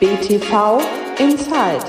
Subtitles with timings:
[0.00, 0.80] BTV
[1.18, 1.84] Inside.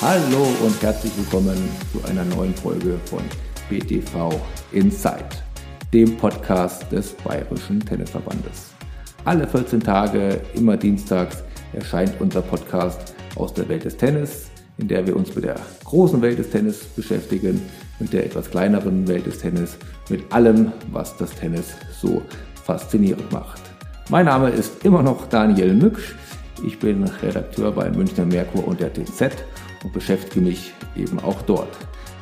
[0.00, 1.56] Hallo und herzlich willkommen
[1.92, 3.22] zu einer neuen Folge von
[3.70, 4.40] BTV
[4.72, 5.28] Inside,
[5.92, 8.72] dem Podcast des Bayerischen Tennisverbandes.
[9.24, 11.44] Alle 14 Tage, immer dienstags,
[11.74, 16.20] erscheint unser Podcast aus der Welt des Tennis, in der wir uns mit der großen
[16.20, 17.62] Welt des Tennis beschäftigen,
[18.02, 19.78] mit der etwas kleineren Welt des Tennis,
[20.10, 22.20] mit allem, was das Tennis so
[22.64, 23.62] faszinierend macht.
[24.10, 26.16] Mein Name ist immer noch Daniel Mücksch.
[26.66, 29.30] Ich bin Redakteur bei Münchner Merkur und der TZ
[29.84, 31.76] und beschäftige mich eben auch dort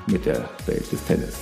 [0.06, 1.38] mit der Welt des Tennis.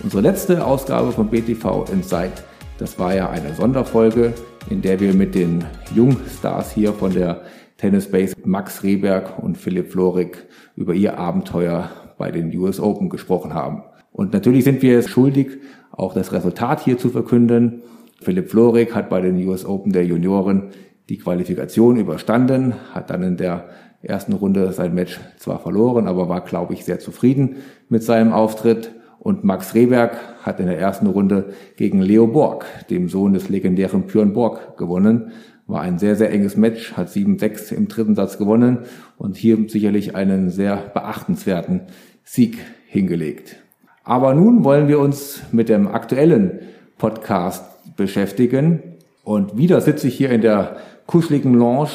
[0.00, 2.32] Unsere letzte Ausgabe von BTV Inside,
[2.78, 4.32] das war ja eine Sonderfolge,
[4.70, 7.42] in der wir mit den Jungstars hier von der
[7.78, 10.46] Tennis Base Max Rehberg und Philipp Florig
[10.76, 11.90] über ihr Abenteuer
[12.22, 13.82] bei den US Open gesprochen haben.
[14.12, 15.58] Und natürlich sind wir schuldig,
[15.90, 17.82] auch das Resultat hier zu verkünden.
[18.20, 20.68] Philipp Florig hat bei den US Open der Junioren
[21.08, 23.70] die Qualifikation überstanden, hat dann in der
[24.02, 27.56] ersten Runde sein Match zwar verloren, aber war, glaube ich, sehr zufrieden
[27.88, 28.92] mit seinem Auftritt.
[29.18, 34.02] Und Max Rehberg hat in der ersten Runde gegen Leo Borg, dem Sohn des legendären
[34.02, 35.32] Björn Borg, gewonnen.
[35.66, 38.78] War ein sehr, sehr enges Match, hat 7-6 im dritten Satz gewonnen
[39.16, 41.82] und hier sicherlich einen sehr beachtenswerten
[42.24, 43.56] Sieg hingelegt.
[44.04, 46.60] Aber nun wollen wir uns mit dem aktuellen
[46.98, 48.82] Podcast beschäftigen.
[49.24, 51.90] Und wieder sitze ich hier in der kuscheligen Lounge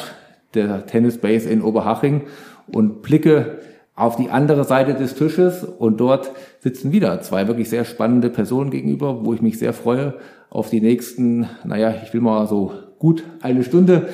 [0.54, 2.22] der Tennis Base in Oberhaching
[2.72, 3.58] und blicke
[3.94, 8.70] auf die andere Seite des Tisches und dort sitzen wieder zwei wirklich sehr spannende Personen
[8.70, 10.14] gegenüber, wo ich mich sehr freue
[10.50, 14.08] auf die nächsten, naja, ich will mal so gut eine Stunde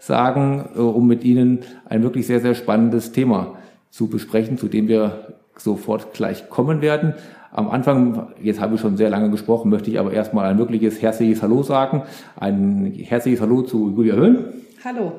[0.00, 3.58] sagen, äh, um mit Ihnen ein wirklich sehr, sehr spannendes Thema
[3.90, 7.14] zu besprechen, zu dem wir sofort gleich kommen werden.
[7.52, 11.00] Am Anfang, jetzt habe ich schon sehr lange gesprochen, möchte ich aber erstmal ein wirkliches
[11.00, 12.02] herzliches Hallo sagen.
[12.36, 14.44] Ein herzliches Hallo zu Julia Höhn.
[14.84, 15.12] Hallo.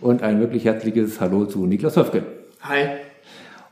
[0.00, 2.24] Und ein wirklich herzliches Hallo zu Niklas Höfgen.
[2.60, 2.88] Hi.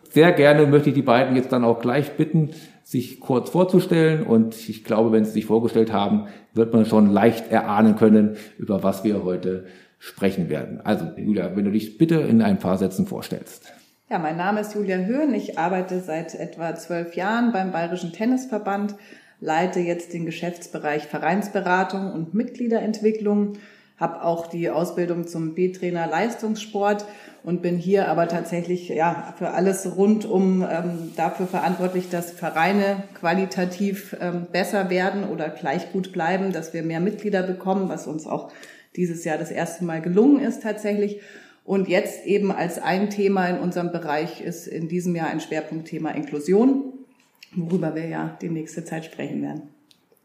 [0.08, 2.50] Sehr gerne möchte ich die beiden jetzt dann auch gleich bitten,
[2.82, 4.22] sich kurz vorzustellen.
[4.22, 8.82] Und ich glaube, wenn sie sich vorgestellt haben, wird man schon leicht erahnen können, über
[8.82, 9.66] was wir heute
[9.98, 10.80] sprechen werden.
[10.82, 13.72] Also, Julia, wenn du dich bitte in ein paar Sätzen vorstellst.
[14.12, 15.32] Ja, mein Name ist Julia Höhn.
[15.34, 18.96] Ich arbeite seit etwa zwölf Jahren beim Bayerischen Tennisverband,
[19.38, 23.52] leite jetzt den Geschäftsbereich Vereinsberatung und Mitgliederentwicklung,
[23.98, 27.04] habe auch die Ausbildung zum B-Trainer Leistungssport
[27.44, 34.16] und bin hier aber tatsächlich ja für alles rundum ähm, dafür verantwortlich, dass Vereine qualitativ
[34.20, 38.50] ähm, besser werden oder gleich gut bleiben, dass wir mehr Mitglieder bekommen, was uns auch
[38.96, 41.20] dieses Jahr das erste Mal gelungen ist tatsächlich.
[41.70, 46.10] Und jetzt eben als ein Thema in unserem Bereich ist in diesem Jahr ein Schwerpunktthema
[46.10, 46.82] Inklusion,
[47.54, 49.62] worüber wir ja die nächste Zeit sprechen werden.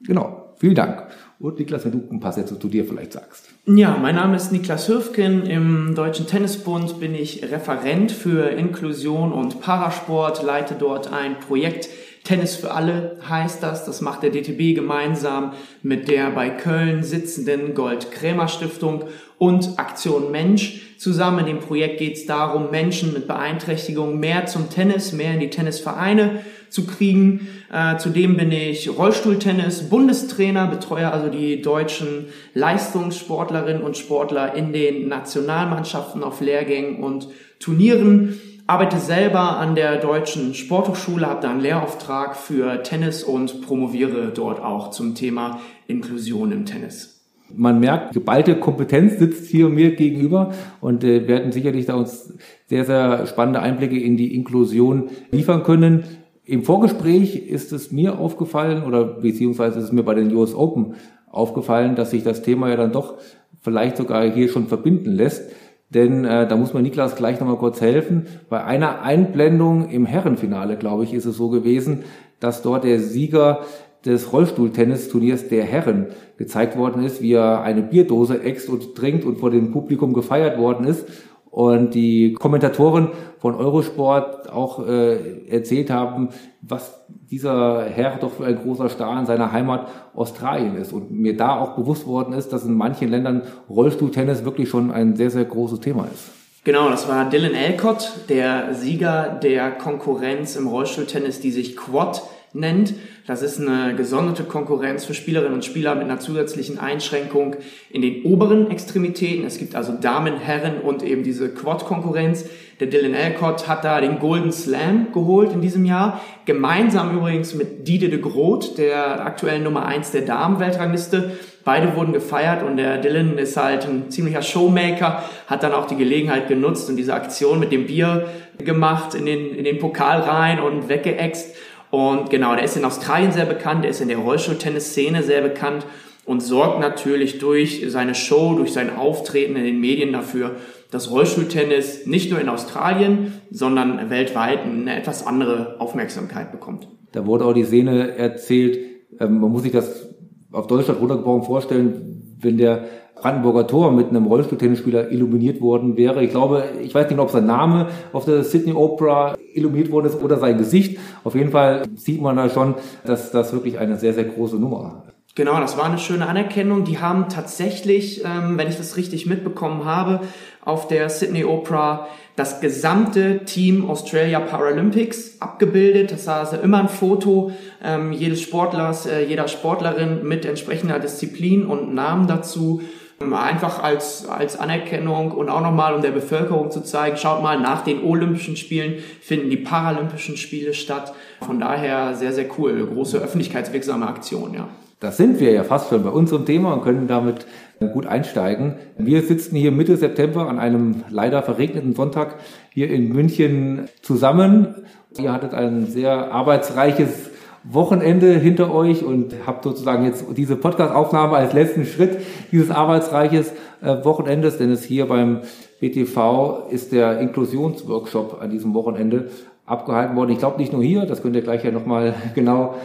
[0.02, 1.06] Genau, vielen Dank.
[1.38, 3.50] Und Niklas, wenn du ein paar Sätze zu dir vielleicht sagst.
[3.68, 5.46] Ja, mein Name ist Niklas Höfgen.
[5.46, 11.90] Im Deutschen Tennisbund bin ich Referent für Inklusion und Parasport, leite dort ein Projekt
[12.26, 13.86] Tennis für alle heißt das.
[13.86, 15.54] Das macht der DTB gemeinsam
[15.84, 19.06] mit der bei Köln sitzenden Gold-Krämer-Stiftung
[19.38, 20.82] und Aktion Mensch.
[20.98, 25.40] Zusammen in dem Projekt geht es darum, Menschen mit Beeinträchtigungen mehr zum Tennis, mehr in
[25.40, 27.48] die Tennisvereine zu kriegen.
[27.72, 32.26] Äh, zudem bin ich Rollstuhltennis Bundestrainer, betreue also die deutschen
[32.56, 37.28] Leistungssportlerinnen und Sportler in den Nationalmannschaften auf Lehrgängen und
[37.60, 44.32] Turnieren arbeite selber an der Deutschen Sporthochschule, habe da einen Lehrauftrag für Tennis und promoviere
[44.34, 47.12] dort auch zum Thema Inklusion im Tennis.
[47.54, 52.34] Man merkt, geballte Kompetenz sitzt hier mir gegenüber und äh, werden sicherlich da uns
[52.66, 56.06] sehr, sehr spannende Einblicke in die Inklusion liefern können.
[56.44, 60.96] Im Vorgespräch ist es mir aufgefallen oder beziehungsweise ist es mir bei den US Open
[61.30, 63.18] aufgefallen, dass sich das Thema ja dann doch
[63.62, 65.52] vielleicht sogar hier schon verbinden lässt.
[65.96, 68.28] Denn äh, da muss man Niklas gleich nochmal kurz helfen.
[68.50, 72.04] Bei einer Einblendung im Herrenfinale, glaube ich, ist es so gewesen,
[72.40, 73.62] dass dort der Sieger
[74.06, 76.08] des Rollstuhltennisturniers der Herren
[76.38, 80.60] gezeigt worden ist, wie er eine Bierdose äxt und trinkt und vor dem Publikum gefeiert
[80.60, 81.08] worden ist
[81.56, 86.28] und die Kommentatoren von Eurosport auch äh, erzählt haben,
[86.62, 90.92] was dieser Herr doch für ein großer Star in seiner Heimat Australien ist.
[90.92, 95.16] Und mir da auch bewusst worden ist, dass in manchen Ländern Rollstuhltennis wirklich schon ein
[95.16, 96.26] sehr, sehr großes Thema ist.
[96.66, 102.22] Genau, das war Dylan Alcott, der Sieger der Konkurrenz im Rollstuhltennis, die sich Quad
[102.56, 102.94] nennt.
[103.28, 107.56] Das ist eine gesonderte Konkurrenz für Spielerinnen und Spieler mit einer zusätzlichen Einschränkung
[107.90, 109.46] in den oberen Extremitäten.
[109.46, 112.46] Es gibt also Damen, Herren und eben diese Quad-Konkurrenz.
[112.80, 116.22] Der Dylan Alcott hat da den Golden Slam geholt in diesem Jahr.
[116.44, 121.32] Gemeinsam übrigens mit Diede de Groot, der aktuellen Nummer 1 der Damen-Weltrangliste.
[121.64, 125.96] Beide wurden gefeiert und der Dylan ist halt ein ziemlicher Showmaker, hat dann auch die
[125.96, 128.28] Gelegenheit genutzt und diese Aktion mit dem Bier
[128.60, 131.56] gemacht in den, in den Pokal rein und weggeext.
[131.96, 135.86] Und genau, der ist in Australien sehr bekannt, der ist in der Rollstuhltennis-Szene sehr bekannt
[136.26, 140.58] und sorgt natürlich durch seine Show, durch sein Auftreten in den Medien dafür,
[140.92, 146.90] dass Rollstuhltennis nicht nur in Australien, sondern weltweit eine etwas andere Aufmerksamkeit bekommt.
[147.14, 148.78] Da wurde auch die Szene erzählt,
[149.22, 150.10] ähm, man muss sich das
[150.52, 156.24] auf Deutschland runtergebrochen vorstellen, wenn der Brandenburger Tor mit einem Rollstuhltennisspieler illuminiert worden wäre.
[156.24, 160.22] Ich glaube, ich weiß nicht, ob sein Name auf der Sydney Opera illuminiert worden ist
[160.22, 161.00] oder sein Gesicht.
[161.24, 162.76] Auf jeden Fall sieht man da schon,
[163.06, 165.04] dass das wirklich eine sehr, sehr große Nummer
[165.36, 166.86] Genau, das war eine schöne Anerkennung.
[166.86, 170.22] Die haben tatsächlich, ähm, wenn ich das richtig mitbekommen habe,
[170.64, 172.08] auf der Sydney Opera
[172.38, 176.14] das gesamte Team Australia Paralympics abgebildet.
[176.14, 177.52] Das war also immer ein Foto
[177.84, 182.82] ähm, jedes Sportlers, äh, jeder Sportlerin mit entsprechender Disziplin und Namen dazu.
[183.20, 187.84] Einfach als, als Anerkennung und auch nochmal, um der Bevölkerung zu zeigen, schaut mal, nach
[187.84, 191.14] den Olympischen Spielen finden die Paralympischen Spiele statt.
[191.42, 192.86] Von daher sehr, sehr cool.
[192.86, 194.68] Große öffentlichkeitswirksame Aktion, ja.
[195.00, 197.46] Das sind wir ja fast schon bei unserem Thema und können damit
[197.94, 198.76] gut einsteigen.
[198.98, 202.36] Wir sitzen hier Mitte September an einem leider verregneten Sonntag
[202.72, 204.86] hier in München zusammen.
[205.18, 207.30] Ihr hattet ein sehr arbeitsreiches
[207.68, 212.18] Wochenende hinter euch und habt sozusagen jetzt diese Podcast-Aufnahme als letzten Schritt
[212.52, 215.42] dieses arbeitsreiches äh, Wochenendes, denn es hier beim
[215.80, 219.30] BTV ist der Inklusionsworkshop an diesem Wochenende
[219.66, 220.32] abgehalten worden.
[220.32, 222.76] Ich glaube nicht nur hier, das könnt ihr gleich ja nochmal genau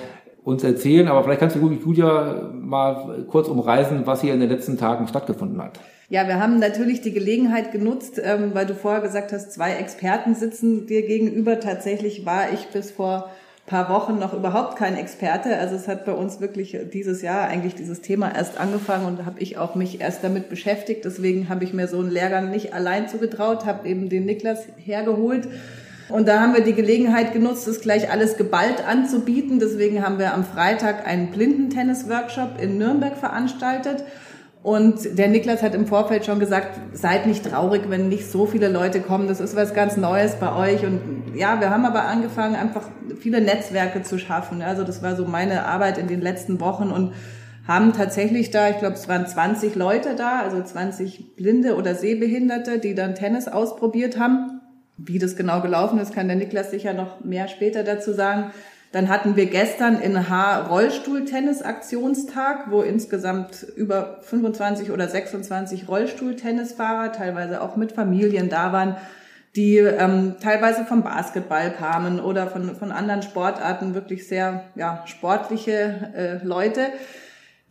[0.43, 4.79] uns erzählen, aber vielleicht kannst du, Julia, mal kurz umreißen, was hier in den letzten
[4.79, 5.79] Tagen stattgefunden hat.
[6.09, 10.35] Ja, wir haben natürlich die Gelegenheit genutzt, ähm, weil du vorher gesagt hast, zwei Experten
[10.35, 11.61] sitzen dir gegenüber.
[11.61, 13.31] Tatsächlich war ich bis vor
[13.71, 15.57] paar Wochen noch überhaupt kein Experte.
[15.57, 19.39] Also es hat bei uns wirklich dieses Jahr eigentlich dieses Thema erst angefangen und habe
[19.39, 21.05] ich auch mich erst damit beschäftigt.
[21.05, 25.49] Deswegen habe ich mir so einen Lehrgang nicht allein zugetraut, habe eben den Niklas hergeholt
[26.09, 29.61] und da haben wir die Gelegenheit genutzt, das gleich alles geballt anzubieten.
[29.61, 34.03] Deswegen haben wir am Freitag einen Blindentennis-Workshop in Nürnberg veranstaltet.
[34.63, 38.69] Und der Niklas hat im Vorfeld schon gesagt, seid nicht traurig, wenn nicht so viele
[38.69, 39.27] Leute kommen.
[39.27, 40.85] Das ist was ganz Neues bei euch.
[40.85, 42.87] Und ja, wir haben aber angefangen, einfach
[43.19, 44.61] viele Netzwerke zu schaffen.
[44.61, 47.15] Also das war so meine Arbeit in den letzten Wochen und
[47.67, 52.79] haben tatsächlich da, ich glaube, es waren 20 Leute da, also 20 Blinde oder Sehbehinderte,
[52.79, 54.61] die dann Tennis ausprobiert haben.
[54.99, 58.51] Wie das genau gelaufen ist, kann der Niklas sicher noch mehr später dazu sagen.
[58.93, 67.63] Dann hatten wir gestern in H Rollstuhl-Tennis-Aktionstag, wo insgesamt über 25 oder 26 Rollstuhl-Tennisfahrer, teilweise
[67.63, 68.97] auch mit Familien da waren,
[69.55, 76.11] die ähm, teilweise vom Basketball kamen oder von, von anderen Sportarten, wirklich sehr ja, sportliche
[76.15, 76.87] äh, Leute.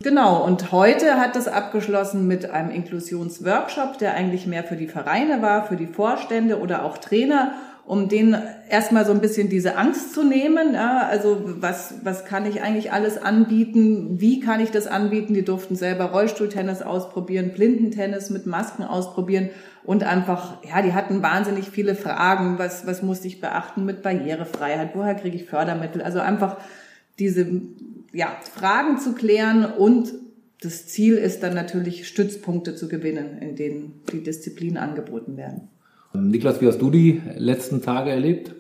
[0.01, 5.41] Genau, und heute hat das abgeschlossen mit einem Inklusionsworkshop, der eigentlich mehr für die Vereine
[5.41, 7.51] war, für die Vorstände oder auch Trainer,
[7.85, 8.35] um denen
[8.69, 10.73] erstmal so ein bisschen diese Angst zu nehmen.
[10.73, 14.21] Ja, also was, was kann ich eigentlich alles anbieten?
[14.21, 15.33] Wie kann ich das anbieten?
[15.33, 19.49] Die durften selber Rollstuhltennis ausprobieren, Blindentennis mit Masken ausprobieren
[19.83, 22.59] und einfach, ja, die hatten wahnsinnig viele Fragen.
[22.59, 24.91] Was, was muss ich beachten mit Barrierefreiheit?
[24.93, 26.01] Woher kriege ich Fördermittel?
[26.01, 26.57] Also einfach
[27.17, 27.47] diese
[28.13, 30.13] ja, Fragen zu klären und
[30.61, 35.69] das Ziel ist dann natürlich Stützpunkte zu gewinnen, in denen die Disziplinen angeboten werden.
[36.13, 38.53] Niklas, wie hast du die letzten Tage erlebt?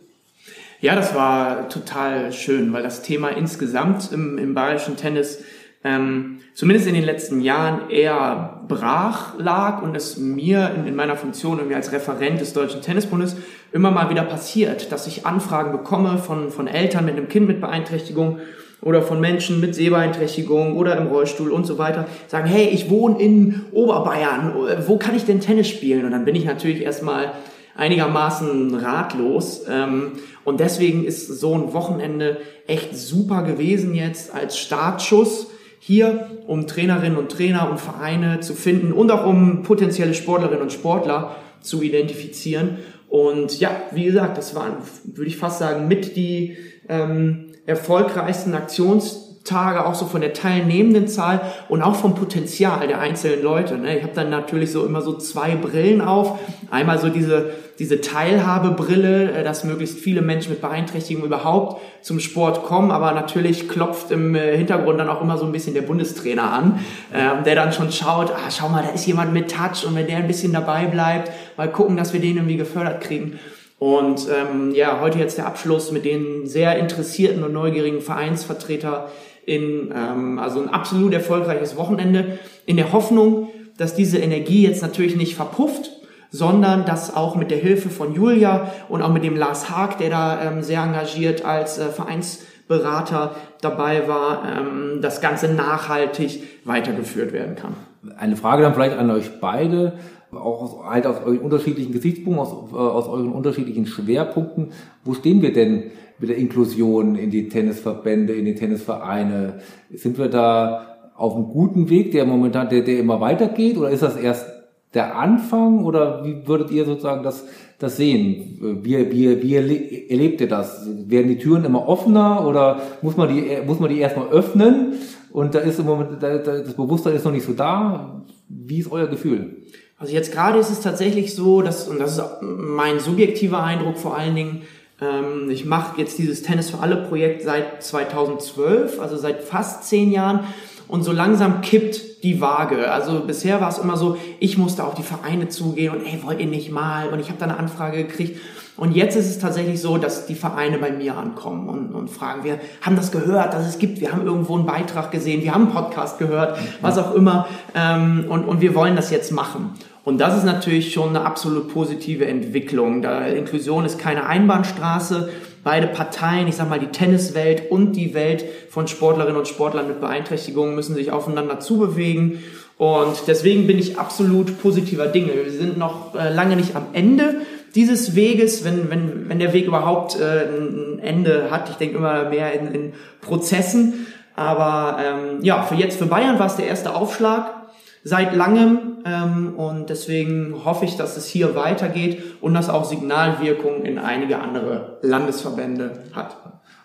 [0.81, 5.43] Ja, das war total schön, weil das Thema insgesamt im, im bayerischen Tennis
[5.83, 11.15] ähm, zumindest in den letzten Jahren eher brach lag und es mir in, in meiner
[11.15, 13.37] Funktion irgendwie als Referent des Deutschen Tennisbundes
[13.71, 17.61] immer mal wieder passiert, dass ich Anfragen bekomme von, von Eltern mit einem Kind mit
[17.61, 18.39] Beeinträchtigung
[18.81, 23.19] oder von Menschen mit Sehbeeinträchtigung oder im Rollstuhl und so weiter, sagen, hey, ich wohne
[23.19, 24.53] in Oberbayern,
[24.87, 26.05] wo kann ich denn Tennis spielen?
[26.05, 27.33] Und dann bin ich natürlich erstmal
[27.75, 29.63] einigermaßen ratlos.
[29.69, 35.47] Ähm, und deswegen ist so ein Wochenende echt super gewesen jetzt als Startschuss
[35.79, 40.73] hier, um Trainerinnen und Trainer und Vereine zu finden und auch um potenzielle Sportlerinnen und
[40.73, 42.79] Sportler zu identifizieren.
[43.07, 46.57] Und ja, wie gesagt, das waren, würde ich fast sagen, mit die
[46.87, 52.99] ähm, erfolgreichsten Aktions Tage auch so von der teilnehmenden Zahl und auch vom Potenzial der
[52.99, 53.77] einzelnen Leute.
[53.77, 53.97] Ne?
[53.97, 56.39] Ich habe dann natürlich so immer so zwei Brillen auf.
[56.69, 62.63] Einmal so diese, diese Teilhabebrille, äh, dass möglichst viele Menschen mit Beeinträchtigung überhaupt zum Sport
[62.63, 66.51] kommen, aber natürlich klopft im äh, Hintergrund dann auch immer so ein bisschen der Bundestrainer
[66.51, 66.79] an,
[67.11, 70.05] äh, der dann schon schaut, ah, schau mal, da ist jemand mit Touch und wenn
[70.05, 73.39] der ein bisschen dabei bleibt, mal gucken, dass wir den irgendwie gefördert kriegen.
[73.79, 79.09] Und ähm, ja, heute jetzt der Abschluss mit den sehr interessierten und neugierigen Vereinsvertreter
[79.45, 85.15] in ähm, also ein absolut erfolgreiches Wochenende in der Hoffnung, dass diese Energie jetzt natürlich
[85.15, 85.91] nicht verpufft,
[86.29, 90.09] sondern dass auch mit der Hilfe von Julia und auch mit dem Lars Haag, der
[90.09, 97.55] da ähm, sehr engagiert als äh, Vereinsberater dabei war, ähm, das Ganze nachhaltig weitergeführt werden
[97.55, 97.73] kann.
[98.17, 99.93] Eine Frage dann vielleicht an euch beide
[100.31, 104.71] auch aus, halt aus euren unterschiedlichen Gesichtspunkten, aus, äh, aus euren unterschiedlichen Schwerpunkten.
[105.03, 105.83] Wo stehen wir denn
[106.19, 109.59] mit der Inklusion in die Tennisverbände, in die Tennisvereine?
[109.91, 114.03] Sind wir da auf einem guten Weg, der momentan, der, der immer weitergeht, oder ist
[114.03, 114.47] das erst
[114.93, 117.45] der Anfang, oder wie würdet ihr sozusagen das,
[117.77, 118.79] das sehen?
[118.81, 120.87] Wie, wie, wie erlebt ihr das?
[121.07, 124.93] Werden die Türen immer offener, oder muss man die, muss man die erstmal öffnen?
[125.31, 128.23] Und da ist im Moment, das Bewusstsein ist noch nicht so da.
[128.47, 129.57] Wie ist euer Gefühl?
[129.99, 134.17] Also jetzt gerade ist es tatsächlich so, dass, und das ist mein subjektiver Eindruck vor
[134.17, 134.61] allen Dingen,
[135.01, 140.11] ähm, ich mache jetzt dieses Tennis für alle Projekt seit 2012, also seit fast zehn
[140.11, 140.45] Jahren.
[140.87, 142.91] Und so langsam kippt die Waage.
[142.91, 146.39] Also bisher war es immer so, ich musste auf die Vereine zugehen und ey, wollt
[146.39, 147.09] ihr nicht mal?
[147.09, 148.39] Und ich habe da eine Anfrage gekriegt.
[148.79, 152.45] Und jetzt ist es tatsächlich so, dass die Vereine bei mir ankommen und, und fragen,
[152.45, 155.65] wir haben das gehört, dass es gibt, wir haben irgendwo einen Beitrag gesehen, wir haben
[155.65, 159.71] einen Podcast gehört, was auch immer, ähm, und, und wir wollen das jetzt machen.
[160.05, 163.01] Und das ist natürlich schon eine absolut positive Entwicklung.
[163.01, 165.29] Da Inklusion ist keine Einbahnstraße.
[165.65, 169.99] Beide Parteien, ich sag mal die Tenniswelt und die Welt von Sportlerinnen und Sportlern mit
[169.99, 172.41] Beeinträchtigungen müssen sich aufeinander zubewegen.
[172.77, 175.33] Und deswegen bin ich absolut positiver Dinge.
[175.33, 177.41] Wir sind noch äh, lange nicht am Ende
[177.75, 181.69] dieses Weges, wenn, wenn, wenn der Weg überhaupt äh, ein Ende hat.
[181.69, 184.07] Ich denke immer mehr in, in Prozessen.
[184.35, 187.59] Aber ähm, ja, für jetzt, für Bayern war es der erste Aufschlag
[188.03, 193.83] seit langem ähm, und deswegen hoffe ich, dass es hier weitergeht und dass auch Signalwirkung
[193.83, 196.37] in einige andere Landesverbände hat.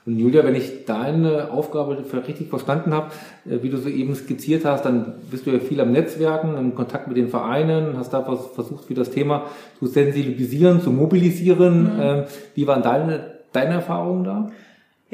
[0.07, 1.97] Und Julia, wenn ich deine Aufgabe
[2.29, 3.11] richtig verstanden habe,
[3.49, 6.75] äh, wie du so eben skizziert hast, dann bist du ja viel am Netzwerken, im
[6.75, 9.47] Kontakt mit den Vereinen, hast da versucht, für das Thema
[9.79, 11.85] zu sensibilisieren, zu mobilisieren.
[11.85, 12.01] Mhm.
[12.01, 13.21] Ähm, wie waren deine,
[13.53, 14.51] deine Erfahrungen da?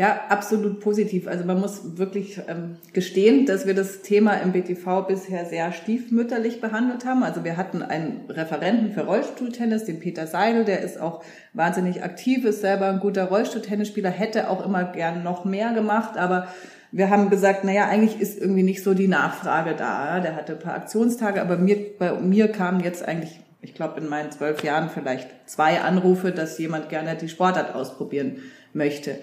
[0.01, 1.29] Ja, absolut positiv.
[1.29, 6.63] Also man muss wirklich ähm, gestehen, dass wir das Thema im BTV bisher sehr stiefmütterlich
[6.63, 7.23] behandelt haben.
[7.23, 12.47] Also wir hatten einen Referenten für Rollstuhltennis, den Peter Seidel, der ist auch wahnsinnig aktiv,
[12.47, 16.49] ist selber ein guter Rollstuhltennisspieler, hätte auch immer gern noch mehr gemacht, aber
[16.93, 20.21] wir haben gesagt, naja, eigentlich ist irgendwie nicht so die Nachfrage da.
[20.21, 24.09] Der hatte ein paar Aktionstage, aber mir, bei mir kamen jetzt eigentlich, ich glaube in
[24.09, 28.39] meinen zwölf Jahren vielleicht zwei Anrufe, dass jemand gerne die Sportart ausprobieren
[28.73, 29.19] möchte.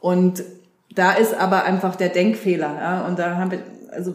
[0.00, 0.42] Und
[0.94, 2.74] da ist aber einfach der Denkfehler.
[2.74, 3.06] Ja?
[3.06, 4.14] Und da haben wir, also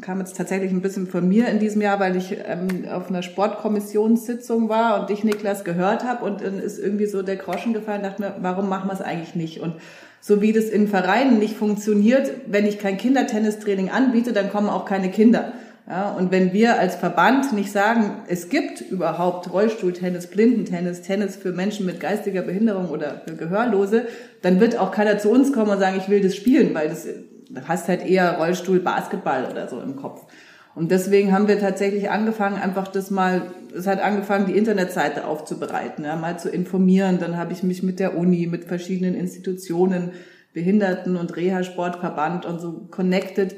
[0.00, 3.22] kam jetzt tatsächlich ein bisschen von mir in diesem Jahr, weil ich ähm, auf einer
[3.22, 8.02] Sportkommissionssitzung war und dich, Niklas, gehört habe und dann ist irgendwie so der Groschen gefallen,
[8.02, 9.60] dachte mir, warum machen wir es eigentlich nicht?
[9.60, 9.74] Und
[10.20, 14.84] so wie das in Vereinen nicht funktioniert, wenn ich kein Kindertennistraining anbiete, dann kommen auch
[14.84, 15.52] keine Kinder.
[15.88, 21.52] Ja, und wenn wir als Verband nicht sagen, es gibt überhaupt Rollstuhltennis, Blindentennis, Tennis für
[21.52, 24.06] Menschen mit geistiger Behinderung oder für Gehörlose,
[24.42, 27.06] dann wird auch keiner zu uns kommen und sagen, ich will das spielen, weil das,
[27.50, 30.26] das heißt halt eher Rollstuhl, Basketball oder so im Kopf.
[30.74, 33.42] Und deswegen haben wir tatsächlich angefangen, einfach das mal,
[33.74, 37.18] es hat angefangen, die Internetseite aufzubereiten, ja, mal zu informieren.
[37.20, 40.10] Dann habe ich mich mit der Uni, mit verschiedenen Institutionen,
[40.52, 43.54] Behinderten- und Reha-Sportverband und so connected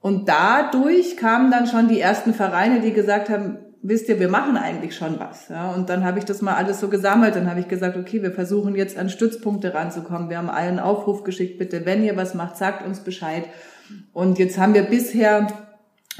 [0.00, 4.56] und dadurch kamen dann schon die ersten Vereine, die gesagt haben, wisst ihr, wir machen
[4.56, 5.48] eigentlich schon was.
[5.48, 7.36] Ja, und dann habe ich das mal alles so gesammelt.
[7.36, 10.30] Dann habe ich gesagt, okay, wir versuchen jetzt an Stützpunkte ranzukommen.
[10.30, 13.44] Wir haben allen Aufruf geschickt, bitte, wenn ihr was macht, sagt uns Bescheid.
[14.12, 15.46] Und jetzt haben wir bisher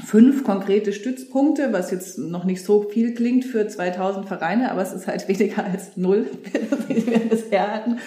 [0.05, 4.93] fünf konkrete Stützpunkte, was jetzt noch nicht so viel klingt für 2000 Vereine, aber es
[4.93, 6.27] ist halt weniger als null,
[6.87, 7.97] wie wir bisher hatten.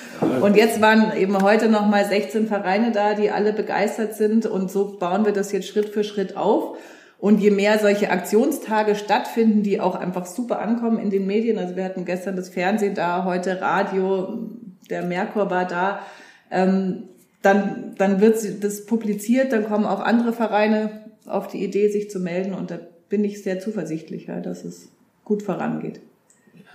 [0.40, 4.70] Und jetzt waren eben heute noch mal 16 Vereine da, die alle begeistert sind und
[4.70, 6.78] so bauen wir das jetzt Schritt für Schritt auf.
[7.18, 11.76] Und je mehr solche Aktionstage stattfinden, die auch einfach super ankommen in den Medien, also
[11.76, 14.48] wir hatten gestern das Fernsehen da, heute Radio,
[14.90, 16.00] der Merkur war da,
[16.50, 17.04] ähm,
[17.42, 22.20] dann, dann wird das publiziert, dann kommen auch andere Vereine auf die Idee, sich zu
[22.20, 24.90] melden und da bin ich sehr zuversichtlich, ja, dass es
[25.24, 26.00] gut vorangeht.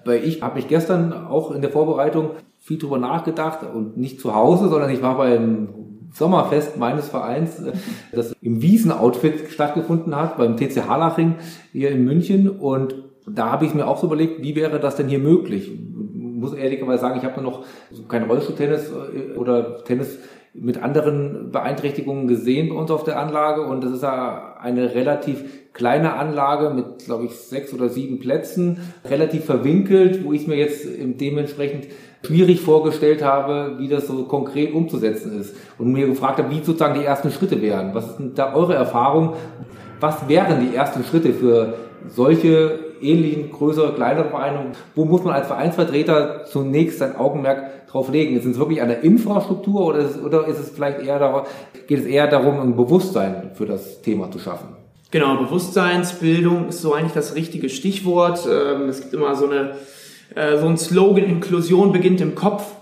[0.05, 4.35] Weil ich habe mich gestern auch in der Vorbereitung viel drüber nachgedacht und nicht zu
[4.35, 5.69] Hause, sondern ich war beim
[6.13, 7.73] Sommerfest meines Vereins, äh,
[8.11, 11.35] das im Wiesenoutfit stattgefunden hat, beim TC Harlaching
[11.71, 12.49] hier in München.
[12.49, 12.95] Und
[13.27, 15.71] da habe ich mir auch so überlegt, wie wäre das denn hier möglich?
[15.71, 17.65] Ich muss ehrlicherweise sagen, ich habe noch
[18.07, 20.19] kein Rollstuhltennis äh, oder Tennis
[20.53, 25.43] mit anderen Beeinträchtigungen gesehen bei uns auf der Anlage und das ist ja eine relativ
[25.73, 30.87] kleine Anlage mit, glaube ich, sechs oder sieben Plätzen, relativ verwinkelt, wo ich mir jetzt
[30.99, 31.87] dementsprechend
[32.25, 36.99] schwierig vorgestellt habe, wie das so konkret umzusetzen ist und mir gefragt habe, wie sozusagen
[36.99, 37.93] die ersten Schritte wären.
[37.93, 39.33] Was ist da eure Erfahrung?
[39.99, 41.75] Was wären die ersten Schritte für
[42.07, 44.59] solche ähnlichen, größere, kleinere Vereine?
[44.95, 48.37] Wo muss man als Vereinsvertreter zunächst sein Augenmerk drauf legen?
[48.37, 51.43] Ist es wirklich an der Infrastruktur oder ist es, oder ist es vielleicht eher darum,
[51.87, 54.69] geht es eher darum, ein Bewusstsein für das Thema zu schaffen?
[55.11, 58.45] Genau, Bewusstseinsbildung ist so eigentlich das richtige Stichwort.
[58.45, 59.75] Ähm, es gibt immer so eine
[60.35, 62.73] äh, so ein Slogan, Inklusion beginnt im Kopf.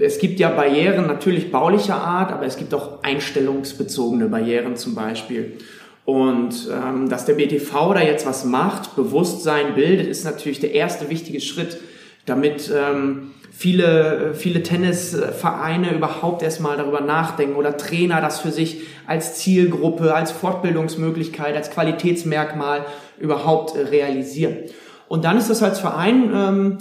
[0.00, 5.58] Es gibt ja Barrieren natürlich baulicher Art, aber es gibt auch einstellungsbezogene Barrieren zum Beispiel.
[6.04, 11.08] Und ähm, dass der BTV da jetzt was macht, Bewusstsein bildet, ist natürlich der erste
[11.10, 11.78] wichtige Schritt,
[12.26, 19.36] damit ähm, viele, viele Tennisvereine überhaupt erstmal darüber nachdenken oder Trainer das für sich als
[19.36, 22.84] Zielgruppe, als Fortbildungsmöglichkeit, als Qualitätsmerkmal
[23.20, 24.56] überhaupt realisieren.
[25.06, 26.78] Und dann ist das als Verein ähm,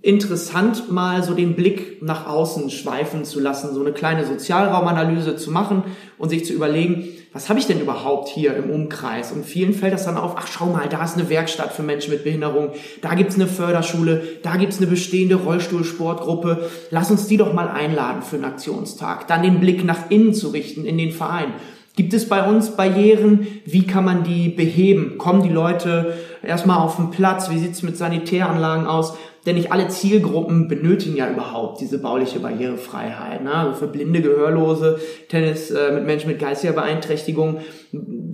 [0.00, 5.50] interessant, mal so den Blick nach außen schweifen zu lassen, so eine kleine Sozialraumanalyse zu
[5.50, 5.82] machen
[6.18, 9.32] und sich zu überlegen, was habe ich denn überhaupt hier im Umkreis?
[9.32, 12.12] Und vielen fällt das dann auf, ach schau mal, da ist eine Werkstatt für Menschen
[12.12, 12.70] mit Behinderung,
[13.02, 18.22] da gibt's eine Förderschule, da gibt's eine bestehende Rollstuhlsportgruppe, lass uns die doch mal einladen
[18.22, 19.26] für einen Aktionstag.
[19.26, 21.52] Dann den Blick nach innen zu richten in den Verein.
[21.96, 23.48] Gibt es bei uns Barrieren?
[23.64, 25.18] Wie kann man die beheben?
[25.18, 26.14] Kommen die Leute
[26.44, 27.50] erstmal auf den Platz?
[27.50, 29.14] Wie sieht's mit Sanitäranlagen aus?
[29.48, 33.42] Denn nicht alle Zielgruppen benötigen ja überhaupt diese bauliche Barrierefreiheit.
[33.42, 33.54] Ne?
[33.54, 35.00] Also für blinde, Gehörlose,
[35.30, 37.60] Tennis äh, mit Menschen mit geistiger Beeinträchtigung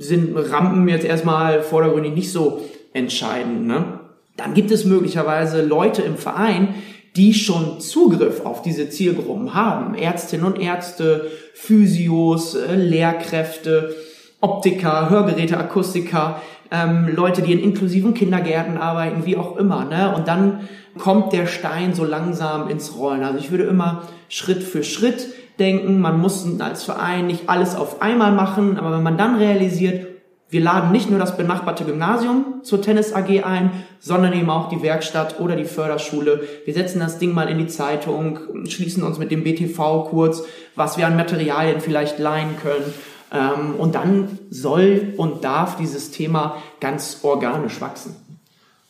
[0.00, 2.62] sind Rampen jetzt erstmal vordergründig nicht so
[2.94, 3.64] entscheidend.
[3.64, 4.00] Ne?
[4.36, 6.74] Dann gibt es möglicherweise Leute im Verein,
[7.14, 9.94] die schon Zugriff auf diese Zielgruppen haben.
[9.94, 13.94] Ärztinnen und Ärzte, Physios, äh, Lehrkräfte,
[14.40, 16.42] Optiker, Hörgeräte, Akustiker,
[16.74, 19.84] ähm, Leute, die in inklusiven Kindergärten arbeiten, wie auch immer.
[19.84, 20.12] Ne?
[20.14, 23.22] Und dann kommt der Stein so langsam ins Rollen.
[23.22, 26.00] Also ich würde immer Schritt für Schritt denken.
[26.00, 30.08] Man muss als Verein nicht alles auf einmal machen, aber wenn man dann realisiert,
[30.50, 34.82] wir laden nicht nur das benachbarte Gymnasium zur Tennis AG ein, sondern eben auch die
[34.82, 36.42] Werkstatt oder die Förderschule.
[36.64, 40.44] Wir setzen das Ding mal in die Zeitung, schließen uns mit dem BTV kurz,
[40.76, 42.84] was wir an Materialien vielleicht leihen können.
[43.32, 48.16] Ähm, und dann soll und darf dieses Thema ganz organisch wachsen.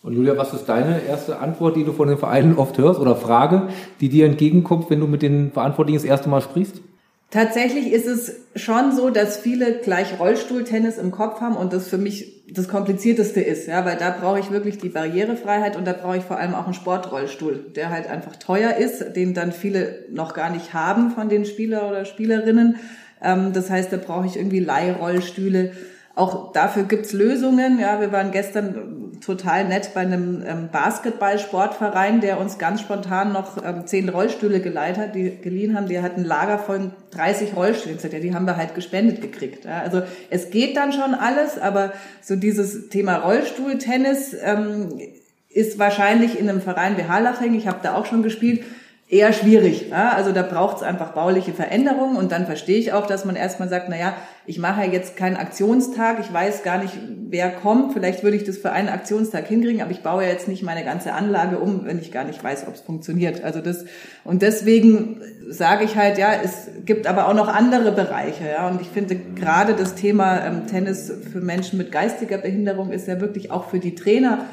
[0.02, 3.16] Und Julia, was ist deine erste Antwort, die du von den Vereinen oft hörst oder
[3.16, 3.68] Frage,
[4.00, 6.82] die dir entgegenkommt, wenn du mit den Verantwortlichen das erste Mal sprichst?
[7.30, 11.98] Tatsächlich ist es schon so, dass viele gleich Rollstuhltennis im Kopf haben und das für
[11.98, 16.18] mich das komplizierteste ist, ja, weil da brauche ich wirklich die Barrierefreiheit und da brauche
[16.18, 20.34] ich vor allem auch einen Sportrollstuhl, der halt einfach teuer ist, den dann viele noch
[20.34, 22.76] gar nicht haben von den Spieler oder Spielerinnen.
[23.24, 25.72] Ähm, das heißt, da brauche ich irgendwie Leihrollstühle.
[26.16, 27.80] Auch dafür gibt's Lösungen.
[27.80, 33.56] Ja, wir waren gestern total nett bei einem ähm, Basketball-Sportverein, der uns ganz spontan noch
[33.64, 35.88] ähm, zehn Rollstühle geleitet hat, die geliehen haben.
[35.88, 37.98] Die hatten ein Lager von 30 Rollstühlen.
[38.00, 39.64] Ja, die haben wir halt gespendet gekriegt.
[39.64, 45.00] Ja, also es geht dann schon alles, aber so dieses Thema Rollstuhl-Tennis ähm,
[45.48, 48.64] ist wahrscheinlich in einem Verein wie Harlaching, ich habe da auch schon gespielt,
[49.06, 49.90] eher schwierig.
[49.90, 50.12] Ja?
[50.14, 53.68] Also da braucht es einfach bauliche Veränderungen und dann verstehe ich auch, dass man erstmal
[53.68, 54.14] sagt, na ja,
[54.46, 56.92] ich mache ja jetzt keinen Aktionstag, ich weiß gar nicht,
[57.28, 60.48] wer kommt, vielleicht würde ich das für einen Aktionstag hinkriegen, aber ich baue ja jetzt
[60.48, 63.44] nicht meine ganze Anlage um, wenn ich gar nicht weiß, ob es funktioniert.
[63.44, 63.84] Also das
[64.24, 68.80] und deswegen sage ich halt, ja, es gibt aber auch noch andere Bereiche, ja, und
[68.80, 73.50] ich finde gerade das Thema ähm, Tennis für Menschen mit geistiger Behinderung ist ja wirklich
[73.50, 74.44] auch für die Trainer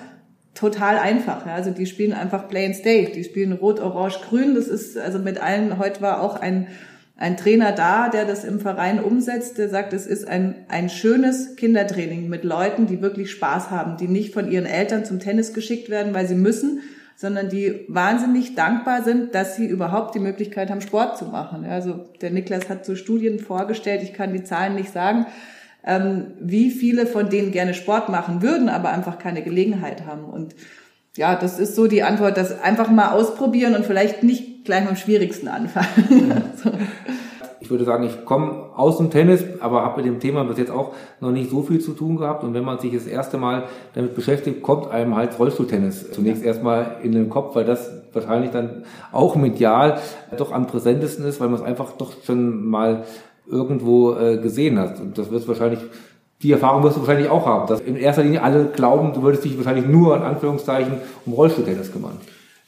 [0.54, 1.46] total einfach.
[1.46, 1.56] Ja.
[1.56, 3.12] Also die spielen einfach Play and Stay.
[3.14, 4.56] Die spielen Rot, Orange, Grün.
[4.56, 6.68] Das ist also mit allen, heute war auch ein,
[7.18, 11.56] ein Trainer da, der das im Verein umsetzt, der sagt, es ist ein, ein schönes
[11.56, 15.90] Kindertraining mit Leuten, die wirklich Spaß haben, die nicht von ihren Eltern zum Tennis geschickt
[15.90, 16.82] werden, weil sie müssen,
[17.16, 21.64] sondern die wahnsinnig dankbar sind, dass sie überhaupt die Möglichkeit haben, Sport zu machen.
[21.66, 25.28] Also der Niklas hat so Studien vorgestellt, ich kann die Zahlen nicht sagen,
[25.86, 30.26] ähm, wie viele von denen gerne Sport machen würden, aber einfach keine Gelegenheit haben.
[30.26, 30.56] Und
[31.16, 34.96] ja, das ist so die Antwort, das einfach mal ausprobieren und vielleicht nicht gleich am
[34.96, 36.44] schwierigsten anfangen.
[36.64, 36.72] so.
[37.60, 40.72] Ich würde sagen, ich komme aus dem Tennis, aber habe mit dem Thema bis jetzt
[40.72, 42.44] auch noch nicht so viel zu tun gehabt.
[42.44, 43.64] Und wenn man sich das erste Mal
[43.94, 48.84] damit beschäftigt, kommt einem halt Rollstuhltennis zunächst erstmal in den Kopf, weil das wahrscheinlich dann
[49.12, 50.00] auch medial
[50.38, 53.04] doch am präsentesten ist, weil man es einfach doch schon mal
[53.52, 55.00] irgendwo äh, gesehen hast.
[55.00, 55.80] Und das wirst wahrscheinlich,
[56.42, 59.44] die Erfahrung wirst du wahrscheinlich auch haben, dass in erster Linie alle glauben, du würdest
[59.44, 60.94] dich wahrscheinlich nur in Anführungszeichen
[61.26, 62.18] um Rollstuhltennis kümmern.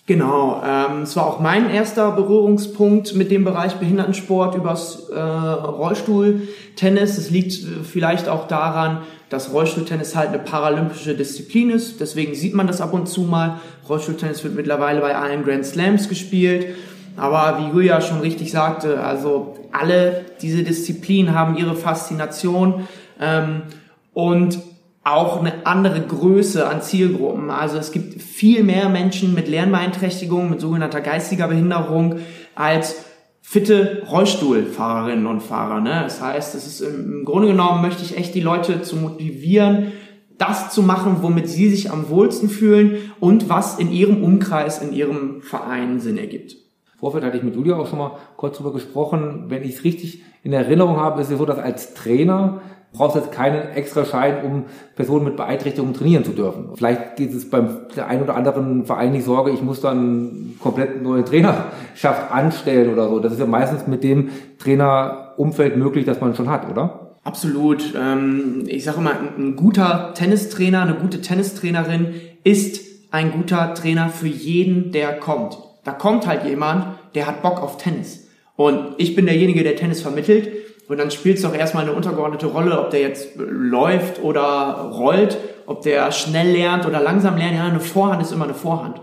[0.05, 7.17] Genau, ähm, es war auch mein erster Berührungspunkt mit dem Bereich Behindertensport übers äh, Rollstuhltennis.
[7.17, 12.01] Es liegt äh, vielleicht auch daran, dass Rollstuhltennis halt eine paralympische Disziplin ist.
[12.01, 13.61] Deswegen sieht man das ab und zu mal.
[13.87, 16.75] Rollstuhltennis wird mittlerweile bei allen Grand Slams gespielt.
[17.15, 22.87] Aber wie Julia schon richtig sagte, also alle diese Disziplinen haben ihre Faszination
[23.19, 23.63] ähm,
[24.13, 24.59] und
[25.03, 27.49] auch eine andere Größe an Zielgruppen.
[27.49, 32.19] Also es gibt viel mehr Menschen mit Lernbeeinträchtigung, mit sogenannter geistiger Behinderung
[32.55, 32.95] als
[33.41, 35.81] fitte Rollstuhlfahrerinnen und Fahrer.
[35.81, 36.01] Ne?
[36.03, 39.91] Das heißt, es ist im Grunde genommen möchte ich echt die Leute zu motivieren,
[40.37, 44.93] das zu machen, womit sie sich am wohlsten fühlen und was in ihrem Umkreis, in
[44.93, 46.62] ihrem Verein Sinn ergibt.
[47.03, 49.47] Vorfeld hatte ich mit Julia auch schon mal kurz drüber gesprochen.
[49.49, 52.61] Wenn ich es richtig in Erinnerung habe, ist es so, dass als Trainer
[52.93, 54.63] brauchst jetzt keinen extra Schein, um
[54.95, 56.69] Personen mit Beeinträchtigungen trainieren zu dürfen.
[56.75, 61.25] Vielleicht geht es beim einen oder anderen Verein nicht Sorge, ich muss dann komplett neue
[61.25, 63.19] Trainerschaft anstellen oder so.
[63.19, 67.17] Das ist ja meistens mit dem Trainerumfeld möglich, das man schon hat, oder?
[67.25, 67.93] Absolut.
[68.01, 72.13] Ähm, ich sage immer, ein guter Tennistrainer, eine gute Tennistrainerin
[72.45, 72.79] ist
[73.11, 75.57] ein guter Trainer für jeden, der kommt.
[75.83, 78.27] Da kommt halt jemand, der hat Bock auf Tennis.
[78.55, 80.49] Und ich bin derjenige, der Tennis vermittelt
[80.87, 85.37] und dann spielt es doch erstmal eine untergeordnete Rolle, ob der jetzt läuft oder rollt,
[85.65, 87.55] ob der schnell lernt oder langsam lernt.
[87.55, 89.01] Ja, eine Vorhand ist immer eine Vorhand.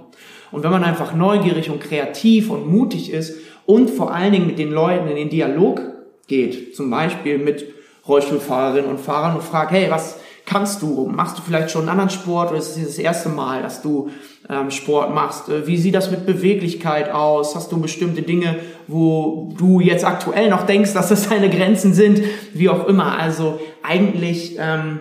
[0.53, 4.59] Und wenn man einfach neugierig und kreativ und mutig ist und vor allen Dingen mit
[4.59, 5.81] den Leuten in den Dialog
[6.27, 7.67] geht, zum Beispiel mit
[8.07, 11.07] Rollstuhlfahrerinnen und Fahrern und fragt, hey, was kannst du?
[11.07, 14.11] Machst du vielleicht schon einen anderen Sport oder ist es das erste Mal, dass du
[14.49, 15.49] ähm, Sport machst?
[15.49, 17.55] Äh, wie sieht das mit Beweglichkeit aus?
[17.55, 18.57] Hast du bestimmte Dinge,
[18.89, 22.23] wo du jetzt aktuell noch denkst, dass das deine Grenzen sind?
[22.53, 23.17] Wie auch immer.
[23.17, 24.99] Also eigentlich ähm,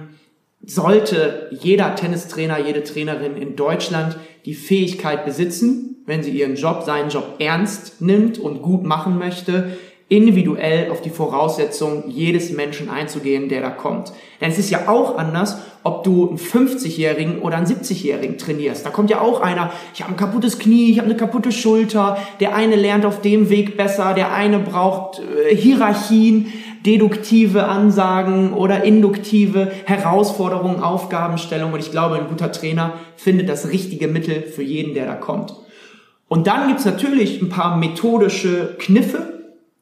[0.64, 7.10] sollte jeder Tennistrainer, jede Trainerin in Deutschland die Fähigkeit besitzen, wenn sie ihren Job, seinen
[7.10, 9.72] Job ernst nimmt und gut machen möchte,
[10.10, 14.12] individuell auf die Voraussetzungen jedes Menschen einzugehen, der da kommt.
[14.41, 18.86] Denn es ist ja auch anders, ob du einen 50-Jährigen oder einen 70-Jährigen trainierst.
[18.86, 22.17] Da kommt ja auch einer, ich habe ein kaputtes Knie, ich habe eine kaputte Schulter,
[22.39, 26.48] der eine lernt auf dem Weg besser, der eine braucht äh, Hierarchien,
[26.86, 31.76] deduktive Ansagen oder induktive Herausforderungen, Aufgabenstellungen.
[31.76, 35.54] Und ich glaube, ein guter Trainer findet das richtige Mittel für jeden, der da kommt.
[36.28, 39.38] Und dann gibt's natürlich ein paar methodische Kniffe,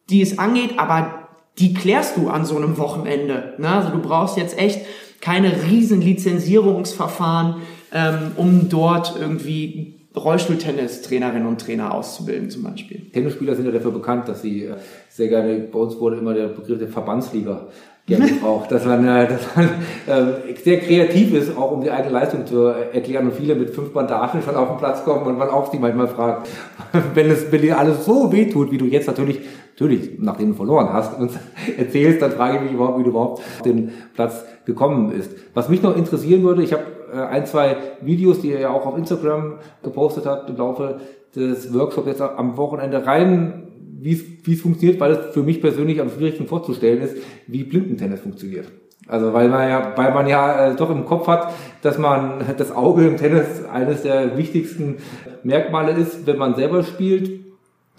[0.10, 1.28] die es angeht, aber
[1.60, 3.54] die klärst du an so einem Wochenende.
[3.58, 3.70] Ne?
[3.70, 4.82] Also du brauchst jetzt echt
[5.22, 7.56] keine riesen Lizenzierungsverfahren,
[7.94, 13.10] ähm, um dort irgendwie Rollstuhltennis-Trainerinnen und Trainer auszubilden zum Beispiel.
[13.12, 14.76] Tennisspieler sind ja dafür bekannt, dass sie äh,
[15.10, 17.68] sehr gerne, bei uns wurde immer der Begriff der Verbandsliga
[18.06, 19.70] gerne gebraucht, dass man, äh, dass man
[20.08, 23.94] äh, sehr kreativ ist, auch um die eigene Leistung zu erklären und viele mit fünf
[23.94, 26.50] Bandagen schon auf den Platz kommen und man auch sie manchmal fragt,
[27.14, 29.42] wenn es wenn dir alles so weh tut, wie du jetzt natürlich,
[29.80, 31.38] natürlich, nachdem du verloren hast, uns
[31.78, 35.32] erzählst, dann frage ich mich überhaupt, wie du überhaupt auf den Platz gekommen ist.
[35.54, 38.88] Was mich noch interessieren würde, ich habe äh, ein, zwei Videos, die ihr ja auch
[38.88, 41.00] auf Instagram gepostet habt im Laufe
[41.36, 43.64] des Workshops jetzt am Wochenende rein
[44.00, 47.64] wie es, wie es funktioniert, weil es für mich persönlich am schwierigsten vorzustellen ist, wie
[47.64, 48.68] Blindentennis funktioniert.
[49.08, 52.72] Also weil man ja, weil man ja äh, doch im Kopf hat, dass man das
[52.72, 54.98] Auge im Tennis eines der wichtigsten
[55.44, 57.47] Merkmale ist, wenn man selber spielt.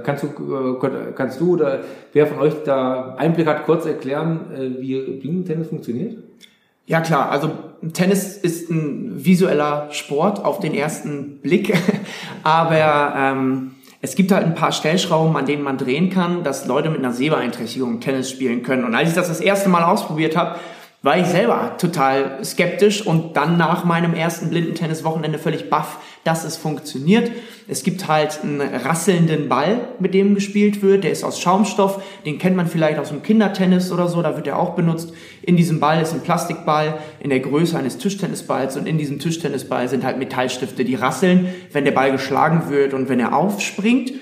[0.04, 1.80] Kannst du, äh, kannst du oder
[2.12, 6.18] wer von euch da Einblick hat, kurz erklären, äh, wie Blindentennis funktioniert?
[6.86, 7.50] Ja klar, also
[7.92, 11.76] Tennis ist ein visueller Sport auf den ersten Blick,
[12.44, 16.90] aber ähm, es gibt halt ein paar Stellschrauben, an denen man drehen kann, dass Leute
[16.90, 18.84] mit einer Sehbeeinträchtigung Tennis spielen können.
[18.84, 20.60] Und als ich das das erste Mal ausprobiert habe,
[21.00, 26.56] war ich selber total skeptisch und dann nach meinem ersten Blindentennis-Wochenende völlig baff, dass es
[26.56, 27.30] funktioniert.
[27.68, 31.04] Es gibt halt einen rasselnden Ball, mit dem gespielt wird.
[31.04, 32.02] Der ist aus Schaumstoff.
[32.26, 34.22] Den kennt man vielleicht aus dem Kindertennis oder so.
[34.22, 35.12] Da wird er auch benutzt.
[35.42, 39.88] In diesem Ball ist ein Plastikball in der Größe eines Tischtennisballs und in diesem Tischtennisball
[39.88, 44.12] sind halt Metallstifte, die rasseln, wenn der Ball geschlagen wird und wenn er aufspringt.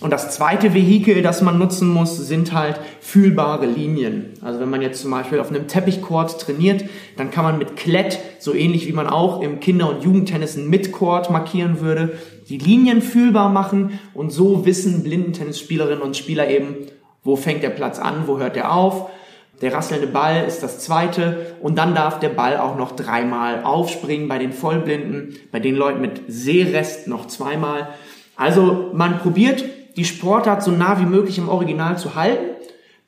[0.00, 4.30] Und das zweite Vehikel, das man nutzen muss, sind halt fühlbare Linien.
[4.40, 6.86] Also wenn man jetzt zum Beispiel auf einem Teppichcourt trainiert,
[7.18, 10.70] dann kann man mit Klett, so ähnlich wie man auch im Kinder- und Jugendtennis einen
[10.70, 16.76] Midcourt markieren würde, die Linien fühlbar machen und so wissen Blindentennisspielerinnen und Spieler eben,
[17.22, 19.10] wo fängt der Platz an, wo hört er auf.
[19.60, 24.28] Der rasselnde Ball ist das zweite und dann darf der Ball auch noch dreimal aufspringen
[24.28, 27.90] bei den Vollblinden, bei den Leuten mit Sehrest noch zweimal.
[28.36, 29.62] Also man probiert
[30.00, 32.56] die Sportart so nah wie möglich im Original zu halten.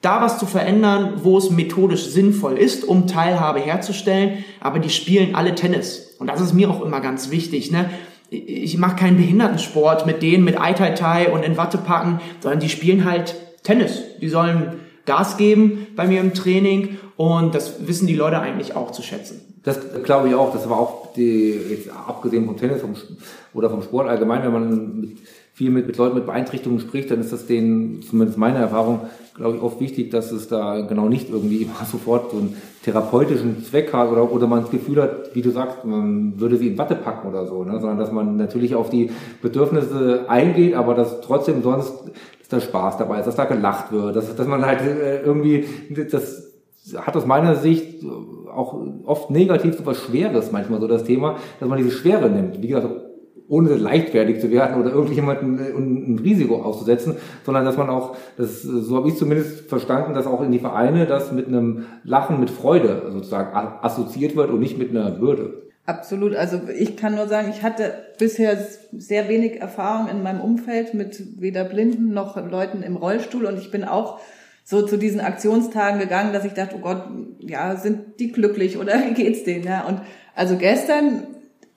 [0.03, 4.45] da was zu verändern, wo es methodisch sinnvoll ist, um Teilhabe herzustellen.
[4.61, 6.17] Aber die spielen alle Tennis.
[6.19, 7.71] Und das ist mir auch immer ganz wichtig.
[7.71, 7.89] Ne?
[8.29, 12.61] Ich mache keinen Behindertensport mit denen, mit Ai Tai Tai und in Watte packen, sondern
[12.61, 14.03] die spielen halt Tennis.
[14.21, 18.91] Die sollen Gas geben bei mir im Training und das wissen die Leute eigentlich auch
[18.91, 19.41] zu schätzen.
[19.63, 20.53] Das glaube ich auch.
[20.53, 22.97] Das war auch die, jetzt abgesehen vom Tennis vom,
[23.55, 25.19] oder vom Sport allgemein, wenn man mit,
[25.63, 29.01] viel mit, mit Leuten mit Beeinträchtigungen spricht, dann ist das denen, zumindest meiner Erfahrung,
[29.37, 33.63] glaube ich, oft wichtig, dass es da genau nicht irgendwie immer sofort so einen therapeutischen
[33.63, 36.79] Zweck hat oder, oder man das Gefühl hat, wie du sagst, man würde sie in
[36.79, 37.79] Watte packen oder so, ne?
[37.79, 41.93] sondern dass man natürlich auf die Bedürfnisse eingeht, aber dass trotzdem sonst
[42.41, 45.65] dass da Spaß dabei ist, dass da gelacht wird, dass, dass man halt äh, irgendwie
[46.11, 46.49] das
[46.97, 48.05] hat aus meiner Sicht
[48.53, 52.61] auch oft negativ so was Schweres manchmal so das Thema, dass man diese Schwere nimmt.
[52.61, 52.89] Wie gesagt,
[53.53, 58.63] ohne leichtfertig zu werden oder irgendjemanden äh, ein Risiko auszusetzen, sondern dass man auch, das,
[58.63, 62.49] so habe ich zumindest verstanden, dass auch in die Vereine das mit einem Lachen, mit
[62.49, 65.65] Freude sozusagen assoziiert wird und nicht mit einer Bürde.
[65.85, 66.35] Absolut.
[66.35, 68.57] Also ich kann nur sagen, ich hatte bisher
[68.97, 73.71] sehr wenig Erfahrung in meinem Umfeld mit weder Blinden noch Leuten im Rollstuhl und ich
[73.71, 74.19] bin auch
[74.65, 77.05] so zu diesen Aktionstagen gegangen, dass ich dachte, oh Gott,
[77.41, 79.65] ja, sind die glücklich oder geht's denen?
[79.65, 79.85] Ja?
[79.87, 80.01] Und
[80.35, 81.25] also gestern,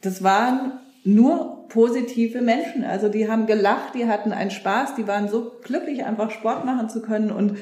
[0.01, 2.83] das waren nur positive Menschen.
[2.83, 6.89] Also die haben gelacht, die hatten einen Spaß, die waren so glücklich, einfach Sport machen
[6.89, 7.31] zu können.
[7.31, 7.57] Und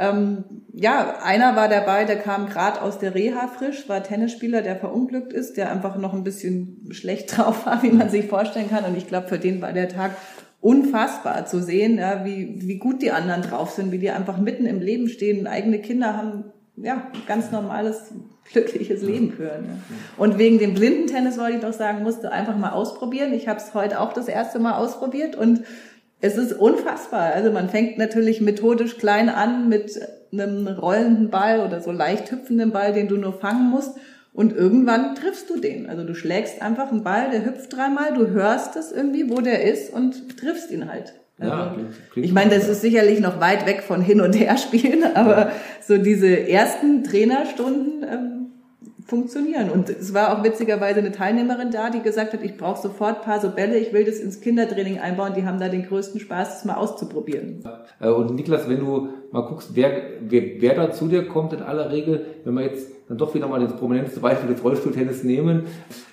[0.00, 4.76] ähm, ja, einer war dabei, der kam gerade aus der Reha frisch, war Tennisspieler, der
[4.76, 8.84] verunglückt ist, der einfach noch ein bisschen schlecht drauf war, wie man sich vorstellen kann.
[8.84, 10.12] Und ich glaube, für den war der Tag
[10.60, 14.66] unfassbar zu sehen, ja, wie, wie gut die anderen drauf sind, wie die einfach mitten
[14.66, 16.46] im Leben stehen, eigene Kinder haben,
[16.82, 18.12] ja, ganz normales
[18.50, 19.62] glückliches Leben führen.
[19.62, 19.78] Ne?
[20.16, 23.32] Und wegen dem Blindentennis wollte ich doch sagen, musst du einfach mal ausprobieren.
[23.32, 25.64] Ich habe es heute auch das erste Mal ausprobiert und
[26.20, 27.32] es ist unfassbar.
[27.34, 30.00] Also man fängt natürlich methodisch klein an mit
[30.32, 33.98] einem rollenden Ball oder so leicht hüpfenden Ball, den du nur fangen musst.
[34.32, 35.88] Und irgendwann triffst du den.
[35.88, 39.64] Also du schlägst einfach einen Ball, der hüpft dreimal, du hörst es irgendwie, wo der
[39.64, 41.14] ist und triffst ihn halt.
[41.40, 44.56] Ja, klingt, klingt ich meine, das ist sicherlich noch weit weg von hin und her
[44.56, 48.37] spielen, aber so diese ersten Trainerstunden ähm,
[49.08, 49.70] funktionieren.
[49.70, 53.40] Und es war auch witzigerweise eine Teilnehmerin da, die gesagt hat, ich brauche sofort paar
[53.40, 55.32] so Bälle, ich will das ins Kindertraining einbauen.
[55.34, 57.64] Die haben da den größten Spaß, das mal auszuprobieren.
[58.00, 59.90] Äh, und Niklas, wenn du mal guckst, wer,
[60.20, 63.48] wer, wer da zu dir kommt in aller Regel, wenn wir jetzt dann doch wieder
[63.48, 65.62] mal das prominenteste Beispiel des Rollstuhltennis nehmen.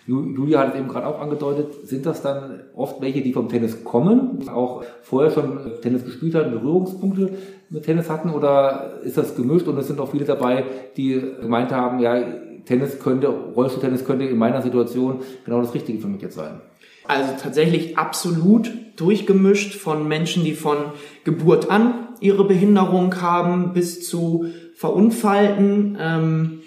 [0.08, 3.84] Julia hat es eben gerade auch angedeutet, sind das dann oft welche, die vom Tennis
[3.84, 7.32] kommen, auch vorher schon Tennis gespielt haben, Berührungspunkte
[7.70, 10.64] mit Tennis hatten oder ist das gemischt und es sind auch viele dabei,
[10.96, 12.24] die gemeint haben, ja,
[12.66, 16.62] Tennis könnte, Rollstuhltennis könnte in meiner Situation genau das Richtige für mich jetzt sein.
[17.08, 20.78] Also tatsächlich absolut durchgemischt von Menschen, die von
[21.24, 25.98] Geburt an ihre Behinderung haben, bis zu Verunfallten.
[26.00, 26.62] Ähm,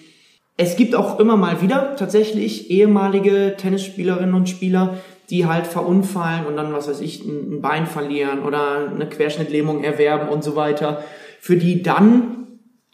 [0.57, 4.99] es gibt auch immer mal wieder tatsächlich ehemalige Tennisspielerinnen und Spieler,
[5.31, 10.29] die halt verunfallen und dann, was weiß ich, ein Bein verlieren oder eine Querschnittlähmung erwerben
[10.29, 11.05] und so weiter,
[11.41, 12.38] für die dann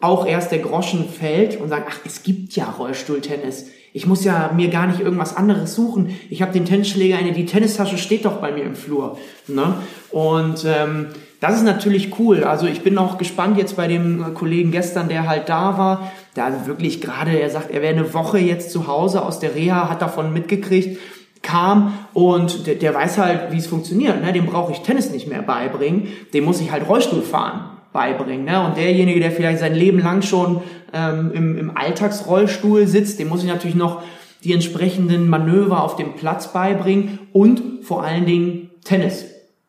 [0.01, 3.67] auch erst der Groschen fällt und sagt, ach, es gibt ja Rollstuhltennis.
[3.93, 6.19] Ich muss ja mir gar nicht irgendwas anderes suchen.
[6.29, 9.19] Ich habe den Tennisschläger in die Tennistasche steht doch bei mir im Flur.
[9.47, 9.75] Ne?
[10.11, 11.07] Und ähm,
[11.39, 12.43] das ist natürlich cool.
[12.43, 16.11] Also ich bin auch gespannt jetzt bei dem Kollegen gestern, der halt da war.
[16.35, 19.89] Der wirklich gerade, er sagt, er wäre eine Woche jetzt zu Hause aus der Reha,
[19.89, 20.99] hat davon mitgekriegt,
[21.43, 24.21] kam und der, der weiß halt, wie es funktioniert.
[24.21, 24.33] Ne?
[24.33, 26.09] Dem brauche ich Tennis nicht mehr beibringen.
[26.33, 28.45] Dem muss ich halt Rollstuhl fahren beibringen.
[28.45, 28.63] Ne?
[28.63, 30.61] Und derjenige, der vielleicht sein Leben lang schon
[30.93, 34.03] ähm, im, im Alltagsrollstuhl sitzt, dem muss ich natürlich noch
[34.43, 39.25] die entsprechenden Manöver auf dem Platz beibringen und vor allen Dingen Tennis.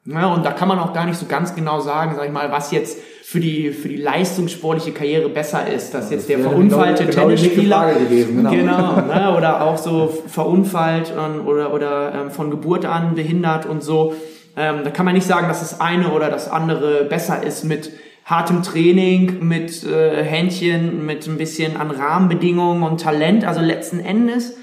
[0.05, 2.51] Ja, und da kann man auch gar nicht so ganz genau sagen, sag ich mal,
[2.51, 7.27] was jetzt für die, für die leistungssportliche Karriere besser ist, dass jetzt der verunfallte genau,
[7.27, 11.11] Tennisspieler, genau gewesen, genau, genau ne, oder auch so verunfallt
[11.45, 14.13] oder, oder ähm, von Geburt an behindert und so.
[14.57, 17.91] Ähm, da kann man nicht sagen, dass das eine oder das andere besser ist mit
[18.25, 23.45] hartem Training, mit äh, Händchen, mit ein bisschen an Rahmenbedingungen und Talent.
[23.45, 24.57] Also letzten Endes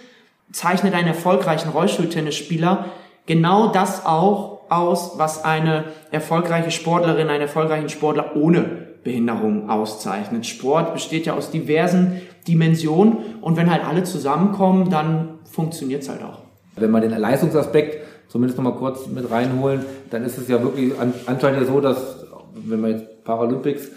[0.50, 2.86] zeichnet einen erfolgreichen Rollstuhltennisspieler
[3.26, 8.64] genau das auch aus, was eine erfolgreiche Sportlerin, einen erfolgreichen Sportler ohne
[9.04, 10.46] Behinderung auszeichnet.
[10.46, 16.22] Sport besteht ja aus diversen Dimensionen und wenn halt alle zusammenkommen, dann funktioniert es halt
[16.22, 16.38] auch.
[16.76, 20.92] Wenn man den Leistungsaspekt zumindest noch mal kurz mit reinholen, dann ist es ja wirklich
[21.26, 23.90] anscheinend ja so, dass wenn man jetzt Paralympics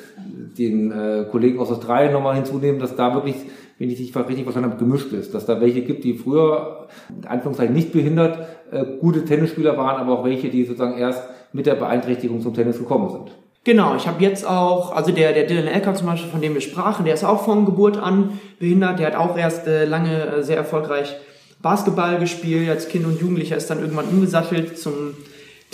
[0.57, 3.35] den äh, Kollegen aus Australien nochmal hinzunehmen, dass da wirklich,
[3.77, 5.33] wenn ich dich richtig verstanden habe, gemischt ist.
[5.33, 10.19] Dass da welche gibt, die früher, in Anführungszeichen nicht behindert, äh, gute Tennisspieler waren, aber
[10.19, 13.31] auch welche, die sozusagen erst mit der Beeinträchtigung zum Tennis gekommen sind.
[13.63, 16.61] Genau, ich habe jetzt auch, also der, der Dylan Elker zum Beispiel, von dem wir
[16.61, 20.43] sprachen, der ist auch von Geburt an behindert, der hat auch erst äh, lange äh,
[20.43, 21.15] sehr erfolgreich
[21.63, 25.15] Basketball gespielt, als Kind und Jugendlicher ist dann irgendwann umgesattelt zum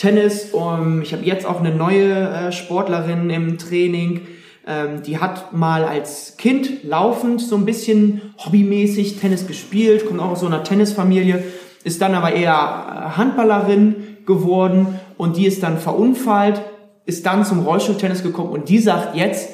[0.01, 0.51] Tennis.
[0.51, 4.21] Um, ich habe jetzt auch eine neue äh, Sportlerin im Training,
[4.65, 10.31] ähm, die hat mal als Kind laufend so ein bisschen hobbymäßig Tennis gespielt, kommt auch
[10.31, 11.43] aus so einer Tennisfamilie,
[11.83, 16.61] ist dann aber eher äh, Handballerin geworden und die ist dann verunfallt
[17.05, 19.49] ist dann zum Rollstuhltennis gekommen und die sagt jetzt,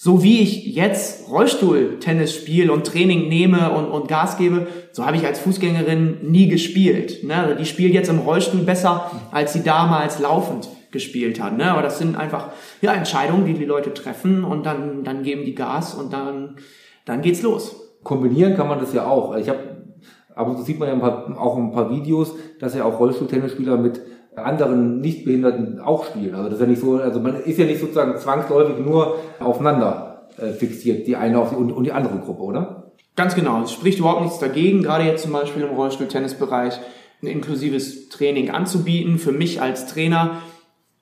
[0.00, 5.16] so wie ich jetzt Rollstuhltennis spiele und Training nehme und, und Gas gebe, so habe
[5.16, 7.24] ich als Fußgängerin nie gespielt.
[7.24, 7.34] Ne?
[7.34, 11.56] Also die spielt jetzt im Rollstuhl besser, als sie damals laufend gespielt hat.
[11.56, 11.68] Ne?
[11.68, 15.56] Aber das sind einfach ja, Entscheidungen, die die Leute treffen und dann, dann geben die
[15.56, 16.58] Gas und dann,
[17.04, 17.74] dann geht's los.
[18.04, 19.34] Kombinieren kann man das ja auch.
[19.34, 19.84] Ich habe,
[20.36, 23.76] aber so sieht man ja ein paar, auch ein paar Videos, dass ja auch Rollstuhltennisspieler
[23.76, 24.00] mit
[24.36, 26.34] anderen Nichtbehinderten auch spielen.
[26.34, 30.28] Also das ist ja nicht so, also man ist ja nicht sozusagen zwangsläufig nur aufeinander
[30.38, 32.92] äh, fixiert, die eine auf die, und, und die andere Gruppe, oder?
[33.16, 33.62] Ganz genau.
[33.62, 36.78] Es spricht überhaupt nichts dagegen, gerade jetzt zum Beispiel im Rollstuhl-Tennisbereich
[37.22, 39.18] ein inklusives Training anzubieten.
[39.18, 40.42] Für mich als Trainer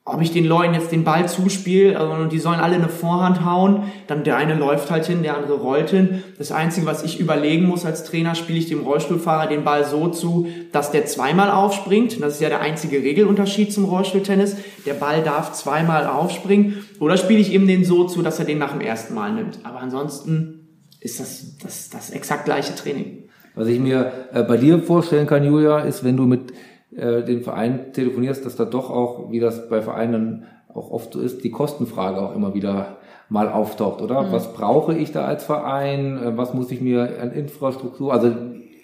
[0.09, 3.83] ob ich den Leuten jetzt den Ball zuspiele, also die sollen alle eine Vorhand hauen,
[4.07, 6.23] dann der eine läuft halt hin, der andere rollt hin.
[6.39, 10.07] Das Einzige, was ich überlegen muss als Trainer, spiele ich dem Rollstuhlfahrer den Ball so
[10.07, 12.23] zu, dass der zweimal aufspringt.
[12.23, 14.57] Das ist ja der einzige Regelunterschied zum Rollstuhltennis.
[14.87, 16.85] Der Ball darf zweimal aufspringen.
[17.01, 19.59] Oder spiele ich ihm den so zu, dass er den nach dem ersten Mal nimmt.
[19.65, 20.69] Aber ansonsten
[21.01, 23.25] ist das das, das exakt gleiche Training.
[23.57, 26.53] Was ich mir äh, bei dir vorstellen kann, Julia, ist, wenn du mit
[26.97, 31.21] äh, den Verein telefonierst, dass da doch auch, wie das bei Vereinen auch oft so
[31.21, 32.97] ist, die Kostenfrage auch immer wieder
[33.29, 34.23] mal auftaucht, oder?
[34.23, 34.33] Mhm.
[34.33, 36.19] Was brauche ich da als Verein?
[36.23, 38.33] Äh, was muss ich mir an Infrastruktur, also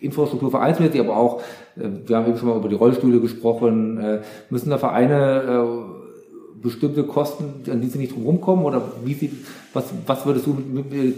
[0.01, 1.41] Infrastruktur vereinsmäßig, aber auch,
[1.77, 4.21] äh, wir haben eben schon mal über die Rollstühle gesprochen, äh,
[4.51, 5.91] müssen da Vereine
[6.61, 8.65] bestimmte Kosten, an die sie nicht drum kommen?
[8.65, 9.33] Oder wie sie,
[9.73, 10.57] was, was würdest du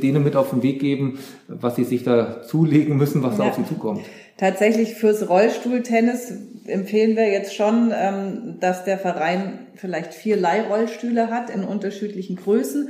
[0.02, 3.44] denen mit auf den Weg geben, was sie sich da zulegen müssen, was ja.
[3.44, 4.00] da auf sie zukommt?
[4.36, 6.32] Tatsächlich fürs Rollstuhltennis
[6.66, 12.88] empfehlen wir jetzt schon, ähm, dass der Verein vielleicht vier Leihrollstühle hat in unterschiedlichen Größen.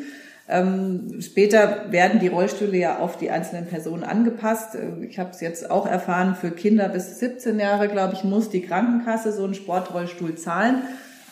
[0.49, 4.75] Ähm, später werden die Rollstühle ja auf die einzelnen Personen angepasst.
[4.75, 8.51] Äh, ich habe es jetzt auch erfahren, für Kinder bis 17 Jahre, glaube ich, muss
[8.51, 10.83] die Krankenkasse so einen Sportrollstuhl zahlen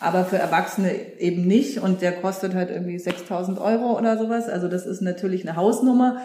[0.03, 4.49] aber für Erwachsene eben nicht und der kostet halt irgendwie 6000 Euro oder sowas.
[4.49, 6.17] Also das ist natürlich eine Hausnummer.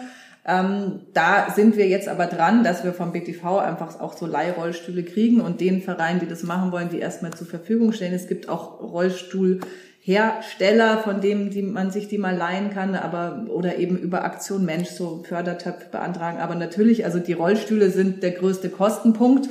[0.45, 5.03] Ähm, da sind wir jetzt aber dran, dass wir vom BTV einfach auch so Leihrollstühle
[5.03, 8.13] kriegen und den Vereinen, die das machen wollen, die erstmal zur Verfügung stellen.
[8.13, 13.77] Es gibt auch Rollstuhlhersteller, von denen die man sich die mal leihen kann, aber oder
[13.77, 16.39] eben über Aktion Mensch so Fördertöpfe beantragen.
[16.39, 19.49] Aber natürlich, also die Rollstühle sind der größte Kostenpunkt.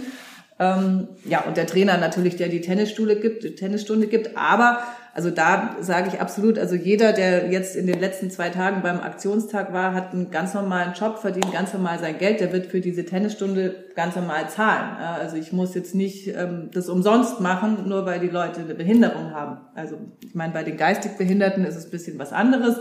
[0.60, 4.36] Ähm, ja, und der Trainer natürlich, der die Tennisstunde gibt, die Tennisstunde gibt.
[4.36, 4.82] Aber,
[5.18, 9.00] also da sage ich absolut, also jeder, der jetzt in den letzten zwei Tagen beim
[9.00, 12.80] Aktionstag war, hat einen ganz normalen Job, verdient ganz normal sein Geld, der wird für
[12.80, 14.96] diese Tennisstunde ganz normal zahlen.
[14.96, 19.32] Also ich muss jetzt nicht ähm, das umsonst machen, nur weil die Leute eine Behinderung
[19.32, 19.56] haben.
[19.74, 22.76] Also ich meine, bei den geistig Behinderten ist es ein bisschen was anderes.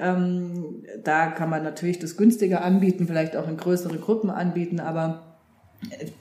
[0.00, 5.38] Ähm, da kann man natürlich das günstiger anbieten, vielleicht auch in größere Gruppen anbieten, aber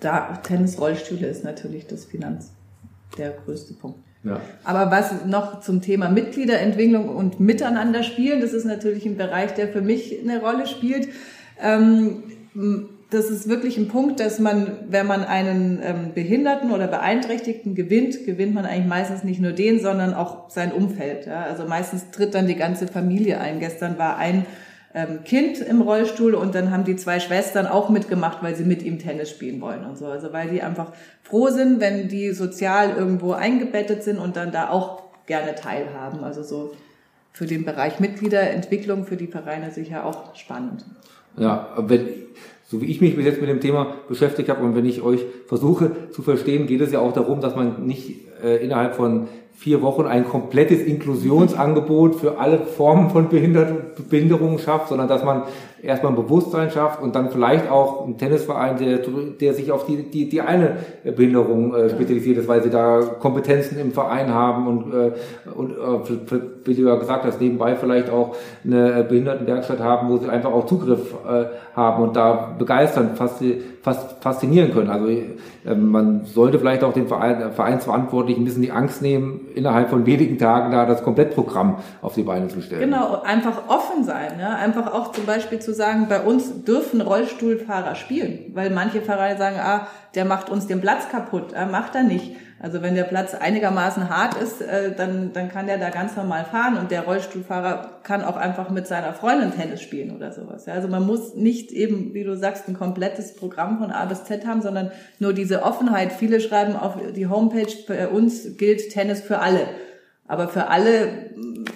[0.02, 2.52] da Tennis-Rollstühle ist natürlich das Finanz
[3.18, 4.07] der größte Punkt.
[4.24, 4.42] Ja.
[4.64, 9.68] Aber was noch zum Thema Mitgliederentwicklung und Miteinander spielen, das ist natürlich ein Bereich, der
[9.68, 11.08] für mich eine Rolle spielt.
[11.62, 12.24] Ähm,
[13.10, 18.26] das ist wirklich ein Punkt, dass man, wenn man einen ähm, Behinderten oder Beeinträchtigten gewinnt,
[18.26, 21.28] gewinnt man eigentlich meistens nicht nur den, sondern auch sein Umfeld.
[21.28, 23.60] Also meistens tritt dann die ganze Familie ein.
[23.60, 24.46] Gestern war ein
[24.94, 28.84] ähm, Kind im Rollstuhl und dann haben die zwei Schwestern auch mitgemacht, weil sie mit
[28.84, 30.06] ihm Tennis spielen wollen und so.
[30.08, 34.70] Also weil die einfach froh sind, wenn die sozial irgendwo eingebettet sind und dann da
[34.70, 36.24] auch gerne teilhaben.
[36.24, 36.74] Also so
[37.34, 40.86] für den Bereich Mitgliederentwicklung für die Vereine sicher auch spannend.
[41.38, 42.08] Ja, wenn,
[42.66, 45.22] so wie ich mich bis jetzt mit dem Thema beschäftigt habe und wenn ich euch
[45.46, 49.82] versuche zu verstehen, geht es ja auch darum, dass man nicht äh, innerhalb von vier
[49.82, 55.44] Wochen ein komplettes Inklusionsangebot für alle Formen von Behinderungen schafft, sondern dass man
[55.82, 59.00] erstmal ein Bewusstsein schafft und dann vielleicht auch ein Tennisverein, der,
[59.40, 63.80] der sich auf die, die, die eine Behinderung äh, spezialisiert ist, weil sie da Kompetenzen
[63.80, 65.12] im Verein haben und, äh,
[65.54, 70.30] und äh, wie du ja gesagt hast, nebenbei vielleicht auch eine Behindertenwerkstatt haben, wo sie
[70.30, 73.44] einfach auch Zugriff äh, haben und da begeistern, fast,
[73.82, 74.90] fast faszinieren können.
[74.90, 79.90] Also äh, man sollte vielleicht auch den Verein, Vereinsverantwortlichen ein bisschen die Angst nehmen, innerhalb
[79.90, 82.82] von wenigen Tagen da das Komplettprogramm auf die Beine zu stellen.
[82.82, 84.40] Genau, einfach offen sein.
[84.40, 84.56] Ja?
[84.56, 89.58] Einfach auch zum Beispiel zu sagen, bei uns dürfen Rollstuhlfahrer spielen, weil manche Fahrer sagen,
[89.60, 92.36] ah, der macht uns den Platz kaputt, ah, macht er nicht.
[92.60, 96.44] Also wenn der Platz einigermaßen hart ist, äh, dann, dann kann der da ganz normal
[96.44, 100.68] fahren und der Rollstuhlfahrer kann auch einfach mit seiner Freundin Tennis spielen oder sowas.
[100.68, 104.48] Also man muss nicht eben, wie du sagst, ein komplettes Programm von A bis Z
[104.48, 106.12] haben, sondern nur diese Offenheit.
[106.12, 109.68] Viele schreiben auf die Homepage, bei uns gilt Tennis für alle.
[110.30, 111.10] Aber für alle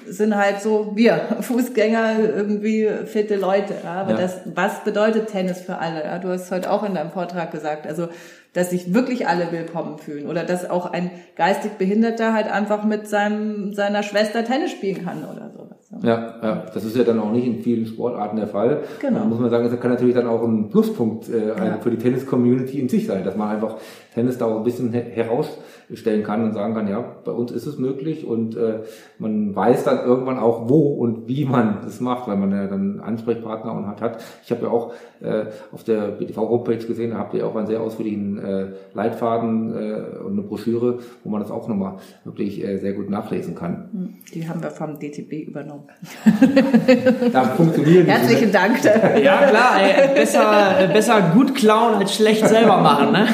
[0.08, 3.76] sind halt so wir, Fußgänger, irgendwie fitte Leute.
[3.86, 4.18] Aber ja.
[4.18, 6.20] das, was bedeutet Tennis für alle?
[6.22, 7.88] Du hast heute auch in deinem Vortrag gesagt.
[7.88, 8.10] Also
[8.54, 13.08] dass sich wirklich alle willkommen fühlen oder dass auch ein geistig Behinderter halt einfach mit
[13.08, 15.61] seinem, seiner Schwester Tennis spielen kann oder sowas.
[16.02, 18.84] Ja, ja, das ist ja dann auch nicht in vielen Sportarten der Fall.
[19.02, 19.20] Genau.
[19.20, 21.78] Da muss man sagen, das kann natürlich dann auch ein Pluspunkt äh, ja.
[21.80, 23.76] für die Tennis-Community in sich sein, dass man einfach
[24.14, 27.78] Tennis da auch ein bisschen herausstellen kann und sagen kann, ja, bei uns ist es
[27.78, 28.80] möglich und äh,
[29.20, 33.00] man weiß dann irgendwann auch, wo und wie man das macht, weil man ja dann
[33.00, 34.02] Ansprechpartner und hat.
[34.02, 34.24] hat.
[34.44, 37.82] Ich habe ja auch äh, auf der BTV-Homepage gesehen, da habt ihr auch einen sehr
[37.82, 42.94] ausführlichen äh, Leitfaden äh, und eine Broschüre, wo man das auch nochmal wirklich äh, sehr
[42.94, 43.90] gut nachlesen kann.
[43.92, 45.81] Hm, die haben wir vom DTB übernommen.
[47.32, 48.78] da funktionieren Herzlichen Dank.
[49.24, 53.12] Ja klar, ey, besser, besser gut klauen als schlecht selber machen.
[53.12, 53.28] Ne?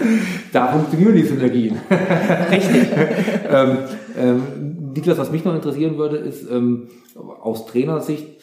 [0.52, 1.78] da funktionieren die Synergien.
[2.50, 2.88] Richtig.
[3.50, 3.78] ähm,
[4.18, 4.42] ähm,
[4.94, 6.88] Niklas, was mich noch interessieren würde, ist ähm,
[7.42, 8.37] aus Trainersicht,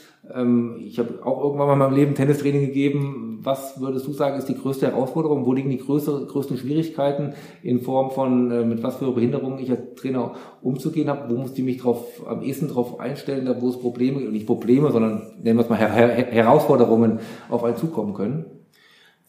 [0.79, 3.39] ich habe auch irgendwann mal in meinem Leben Tennistraining gegeben.
[3.43, 5.45] Was würdest du sagen, ist die größte Herausforderung?
[5.45, 9.69] Wo liegen die größte, größten Schwierigkeiten in Form von, äh, mit was für Behinderungen ich
[9.69, 11.29] als Trainer umzugehen habe?
[11.29, 14.91] Wo muss ich mich drauf, am ehesten darauf einstellen, da wo es Probleme, nicht Probleme,
[14.91, 17.19] sondern nennen wir es mal Her Her Herausforderungen
[17.49, 18.45] auf einen zukommen können?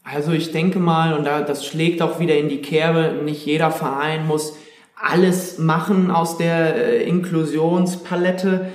[0.02, 3.70] Also ich denke mal, und da, das schlägt auch wieder in die Kerbe, nicht jeder
[3.70, 4.56] Verein muss
[4.98, 8.66] alles machen aus der äh, Inklusionspalette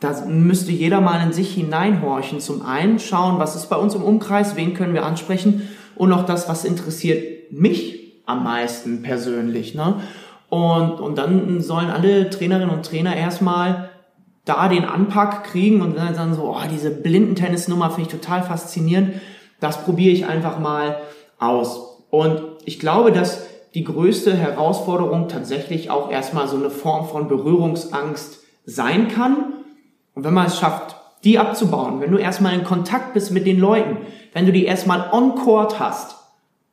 [0.00, 2.40] da müsste jeder mal in sich hineinhorchen.
[2.40, 6.24] Zum einen schauen, was ist bei uns im Umkreis, wen können wir ansprechen und auch
[6.24, 9.74] das, was interessiert mich am meisten persönlich.
[9.74, 9.96] Ne?
[10.48, 13.90] Und, und dann sollen alle Trainerinnen und Trainer erstmal
[14.46, 19.20] da den Anpack kriegen und dann sagen so, oh, diese Blindentennisnummer finde ich total faszinierend.
[19.60, 20.96] Das probiere ich einfach mal
[21.38, 21.98] aus.
[22.08, 28.40] Und ich glaube, dass die größte Herausforderung tatsächlich auch erstmal so eine Form von Berührungsangst
[28.64, 29.59] sein kann
[30.14, 33.58] und wenn man es schafft, die abzubauen, wenn du erstmal in Kontakt bist mit den
[33.58, 33.98] Leuten,
[34.32, 36.16] wenn du die erstmal on court hast,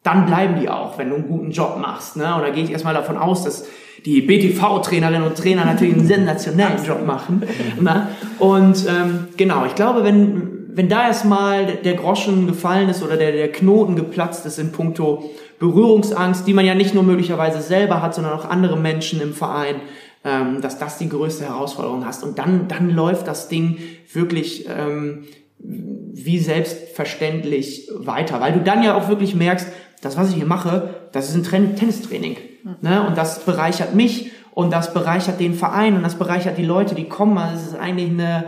[0.03, 2.15] dann bleiben die auch, wenn du einen guten Job machst.
[2.15, 2.33] Ne?
[2.35, 3.65] Und da gehe ich erstmal davon aus, dass
[4.05, 7.43] die BTV-Trainerinnen und Trainer natürlich einen sensationellen Job machen.
[7.79, 8.07] Ne?
[8.39, 13.33] Und ähm, genau, ich glaube, wenn, wenn da erstmal der Groschen gefallen ist oder der,
[13.33, 15.29] der Knoten geplatzt ist in puncto
[15.59, 19.77] Berührungsangst, die man ja nicht nur möglicherweise selber hat, sondern auch andere Menschen im Verein,
[20.27, 22.21] ähm, dass das die größte Herausforderung hast.
[22.21, 23.77] Und dann, dann läuft das Ding
[24.11, 25.23] wirklich ähm,
[25.59, 29.67] wie selbstverständlich weiter, weil du dann ja auch wirklich merkst,
[30.01, 32.35] das, was ich hier mache, das ist ein Tennistraining.
[32.81, 33.07] Ne?
[33.07, 37.05] Und das bereichert mich und das bereichert den Verein und das bereichert die Leute, die
[37.05, 37.37] kommen.
[37.37, 38.45] Also es ist eigentlich eine,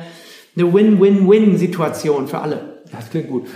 [0.57, 2.81] eine Win-Win-Win-Situation für alle.
[2.91, 3.47] Das klingt gut.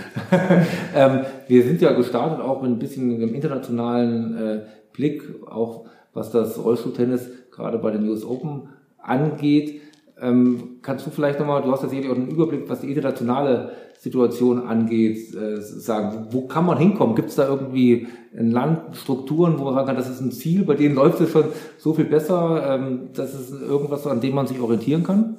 [0.94, 4.60] ähm, wir sind ja gestartet auch mit ein bisschen einem internationalen äh,
[4.92, 9.80] Blick, auch was das Rollstuhltennis gerade bei den US Open angeht.
[10.20, 13.72] Ähm, kannst du vielleicht nochmal, du hast ja sicherlich auch einen Überblick, was die internationale
[13.98, 17.16] Situation angeht, äh, sagen, wo kann man hinkommen?
[17.16, 20.64] Gibt es da irgendwie ein Land, Strukturen, wo man sagen kann, das ist ein Ziel,
[20.64, 21.44] bei denen läuft es schon
[21.78, 25.36] so viel besser, ähm, das ist irgendwas, an dem man sich orientieren kann?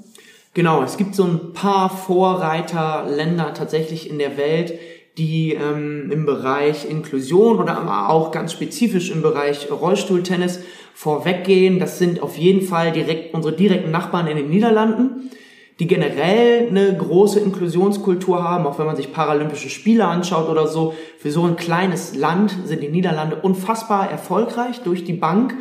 [0.54, 4.74] Genau, es gibt so ein paar Vorreiterländer tatsächlich in der Welt,
[5.18, 10.62] die ähm, im Bereich Inklusion oder auch ganz spezifisch im Bereich Rollstuhltennis
[10.96, 11.78] vorweggehen.
[11.78, 15.30] Das sind auf jeden Fall direkt unsere direkten Nachbarn in den Niederlanden,
[15.78, 20.96] die generell eine große Inklusionskultur haben, auch wenn man sich Paralympische Spiele anschaut oder so.
[21.20, 25.54] Für so ein kleines Land sind die Niederlande unfassbar erfolgreich durch die Bank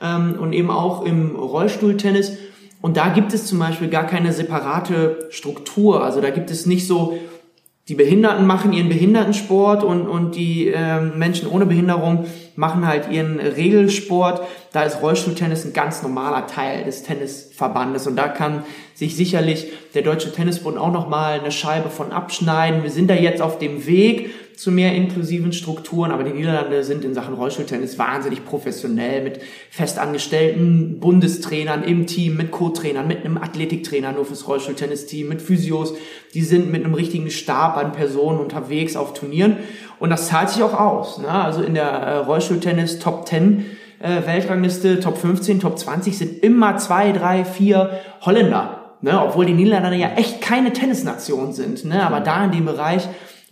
[0.00, 2.38] ähm, und eben auch im Rollstuhltennis.
[2.80, 6.04] Und da gibt es zum Beispiel gar keine separate Struktur.
[6.04, 7.18] Also da gibt es nicht so
[7.88, 12.26] die Behinderten machen ihren Behindertensport und, und die äh, Menschen ohne Behinderung
[12.56, 14.42] machen halt ihren Regelsport.
[14.72, 18.64] Da ist Rollstuhltennis ein ganz normaler Teil des Tennisverbandes und da kann
[18.94, 22.82] sich sicherlich der Deutsche Tennisbund auch nochmal eine Scheibe von abschneiden.
[22.82, 27.04] Wir sind da jetzt auf dem Weg zu mehr inklusiven Strukturen, aber die Niederlande sind
[27.04, 29.40] in Sachen Rollstuhltennis wahnsinnig professionell mit
[29.70, 35.92] festangestellten Bundestrainern im Team, mit Co-Trainern, mit einem Athletiktrainer nur fürs Rollstuhltennis-Team, mit Physios.
[36.32, 39.58] Die sind mit einem richtigen Stab an Personen unterwegs auf Turnieren
[39.98, 41.18] und das zahlt sich auch aus.
[41.18, 41.28] Ne?
[41.28, 43.66] Also in der äh, Rollstuhltennis Top 10
[43.98, 48.94] äh, Weltrangliste, Top 15, Top 20 sind immer zwei, drei, vier Holländer.
[49.02, 49.20] Ne?
[49.22, 51.84] Obwohl die Niederlande ja echt keine Tennisnation sind.
[51.84, 52.02] Ne?
[52.06, 53.06] Aber da in dem Bereich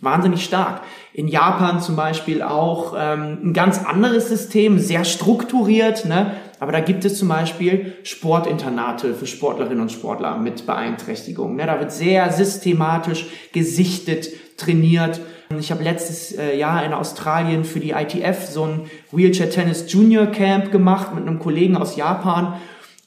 [0.05, 0.81] wahnsinnig stark.
[1.13, 6.31] In Japan zum Beispiel auch ähm, ein ganz anderes System, sehr strukturiert, ne?
[6.59, 11.57] aber da gibt es zum Beispiel Sportinternate für Sportlerinnen und Sportler mit Beeinträchtigungen.
[11.57, 11.65] Ne?
[11.65, 15.19] Da wird sehr systematisch gesichtet, trainiert.
[15.59, 20.27] Ich habe letztes äh, Jahr in Australien für die ITF so ein Wheelchair Tennis Junior
[20.27, 22.55] Camp gemacht mit einem Kollegen aus Japan.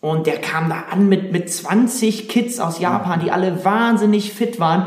[0.00, 4.60] Und der kam da an mit, mit 20 Kids aus Japan, die alle wahnsinnig fit
[4.60, 4.86] waren.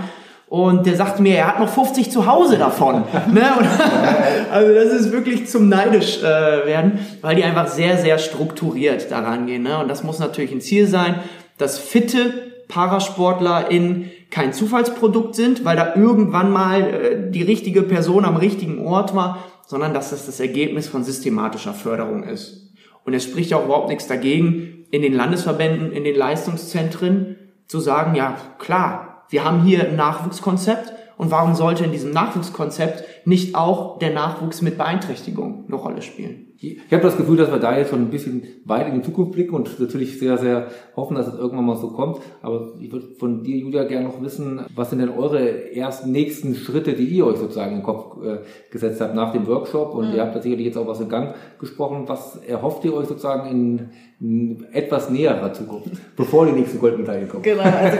[0.51, 3.05] Und der sagte mir, er hat noch 50 zu Hause davon.
[3.33, 3.53] ne?
[3.57, 3.67] Und,
[4.51, 6.25] also das ist wirklich zum neidisch äh,
[6.65, 9.63] werden, weil die einfach sehr, sehr strukturiert daran gehen.
[9.63, 9.79] Ne?
[9.79, 11.21] Und das muss natürlich ein Ziel sein,
[11.57, 12.33] dass fitte
[12.67, 18.85] Parasportler in kein Zufallsprodukt sind, weil da irgendwann mal äh, die richtige Person am richtigen
[18.85, 22.73] Ort war, sondern dass das das Ergebnis von systematischer Förderung ist.
[23.05, 27.37] Und es spricht auch überhaupt nichts dagegen, in den Landesverbänden, in den Leistungszentren
[27.67, 33.25] zu sagen, ja klar, wir haben hier ein Nachwuchskonzept und warum sollte in diesem Nachwuchskonzept
[33.25, 36.50] nicht auch der Nachwuchs mit Beeinträchtigung eine Rolle spielen?
[36.63, 39.31] Ich habe das Gefühl, dass wir da jetzt schon ein bisschen weit in die Zukunft
[39.31, 42.19] blicken und natürlich sehr, sehr hoffen, dass es irgendwann mal so kommt.
[42.43, 46.53] Aber ich würde von dir, Julia, gerne noch wissen, was sind denn eure ersten nächsten
[46.53, 48.39] Schritte, die ihr euch sozusagen in den Kopf äh,
[48.69, 49.95] gesetzt habt nach dem Workshop?
[49.95, 50.15] Und mhm.
[50.15, 52.03] ihr habt da sicherlich jetzt auch was in Gang gesprochen.
[52.05, 53.89] Was erhofft ihr euch sozusagen in,
[54.19, 57.41] in etwas näherer Zukunft, bevor die nächste Goldmedaille kommt?
[57.41, 57.97] Genau, also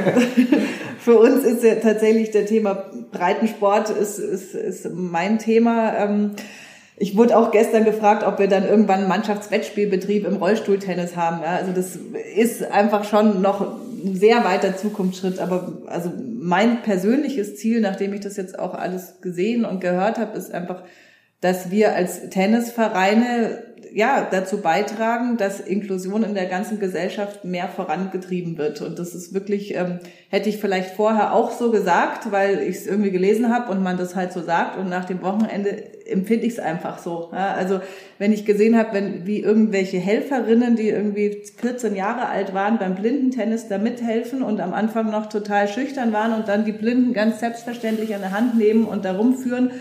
[0.99, 2.78] für uns ist ja tatsächlich der Thema
[3.12, 5.97] Breitensport ist, ist, ist mein Thema.
[5.97, 6.32] Ähm,
[7.02, 11.41] ich wurde auch gestern gefragt, ob wir dann irgendwann Mannschaftswettspielbetrieb im Rollstuhltennis haben.
[11.41, 11.97] Ja, also das
[12.36, 15.39] ist einfach schon noch ein sehr weiter Zukunftsschritt.
[15.39, 20.38] Aber also mein persönliches Ziel, nachdem ich das jetzt auch alles gesehen und gehört habe,
[20.38, 20.84] ist einfach,
[21.41, 23.64] dass wir als Tennisvereine
[23.94, 28.82] ja, dazu beitragen, dass Inklusion in der ganzen Gesellschaft mehr vorangetrieben wird.
[28.82, 32.88] Und das ist wirklich, ähm, hätte ich vielleicht vorher auch so gesagt, weil ich es
[32.88, 34.78] irgendwie gelesen habe und man das halt so sagt.
[34.78, 37.30] Und nach dem Wochenende empfinde ich es einfach so.
[37.32, 37.82] Ja, also
[38.18, 42.96] wenn ich gesehen habe, wenn wie irgendwelche Helferinnen, die irgendwie 14 Jahre alt waren, beim
[42.96, 47.40] Blindentennis da mithelfen und am Anfang noch total schüchtern waren und dann die Blinden ganz
[47.40, 49.72] selbstverständlich an der Hand nehmen und da rumführen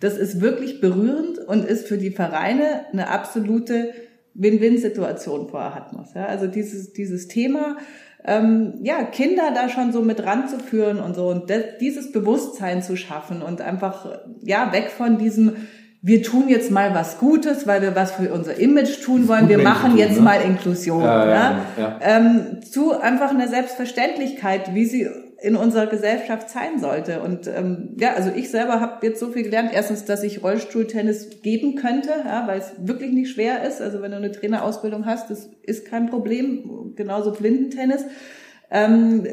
[0.00, 3.92] das ist wirklich berührend und ist für die Vereine eine absolute
[4.34, 6.14] Win-Win-Situation vor Hatmos.
[6.14, 7.78] Ja, also dieses, dieses Thema,
[8.24, 12.96] ähm, ja, Kinder da schon so mit ranzuführen und so und das, dieses Bewusstsein zu
[12.96, 15.56] schaffen und einfach, ja, weg von diesem,
[16.02, 19.48] wir tun jetzt mal was Gutes, weil wir was für unser Image tun wollen.
[19.48, 20.22] Wir machen tun, jetzt ne?
[20.22, 21.02] mal Inklusion.
[21.02, 21.98] Ja, ja, ja.
[22.02, 25.08] Ähm, zu einfach einer Selbstverständlichkeit, wie sie
[25.46, 27.22] in unserer Gesellschaft sein sollte.
[27.22, 29.70] Und ähm, ja, also ich selber habe jetzt so viel gelernt.
[29.72, 33.80] Erstens, dass ich Rollstuhltennis geben könnte, ja, weil es wirklich nicht schwer ist.
[33.80, 36.94] Also wenn du eine Trainerausbildung hast, das ist kein Problem.
[36.96, 38.04] Genauso Blindentennis.
[38.72, 39.24] Ähm,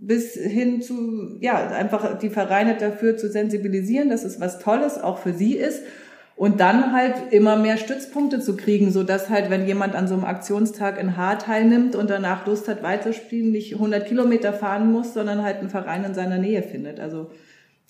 [0.00, 5.18] bis hin zu, ja, einfach die Vereine dafür zu sensibilisieren, dass es was Tolles auch
[5.18, 5.82] für sie ist
[6.38, 10.14] und dann halt immer mehr Stützpunkte zu kriegen, so dass halt, wenn jemand an so
[10.14, 15.14] einem Aktionstag in Haar teilnimmt und danach Lust hat weiterspielen, nicht 100 Kilometer fahren muss,
[15.14, 17.00] sondern halt einen Verein in seiner Nähe findet.
[17.00, 17.32] Also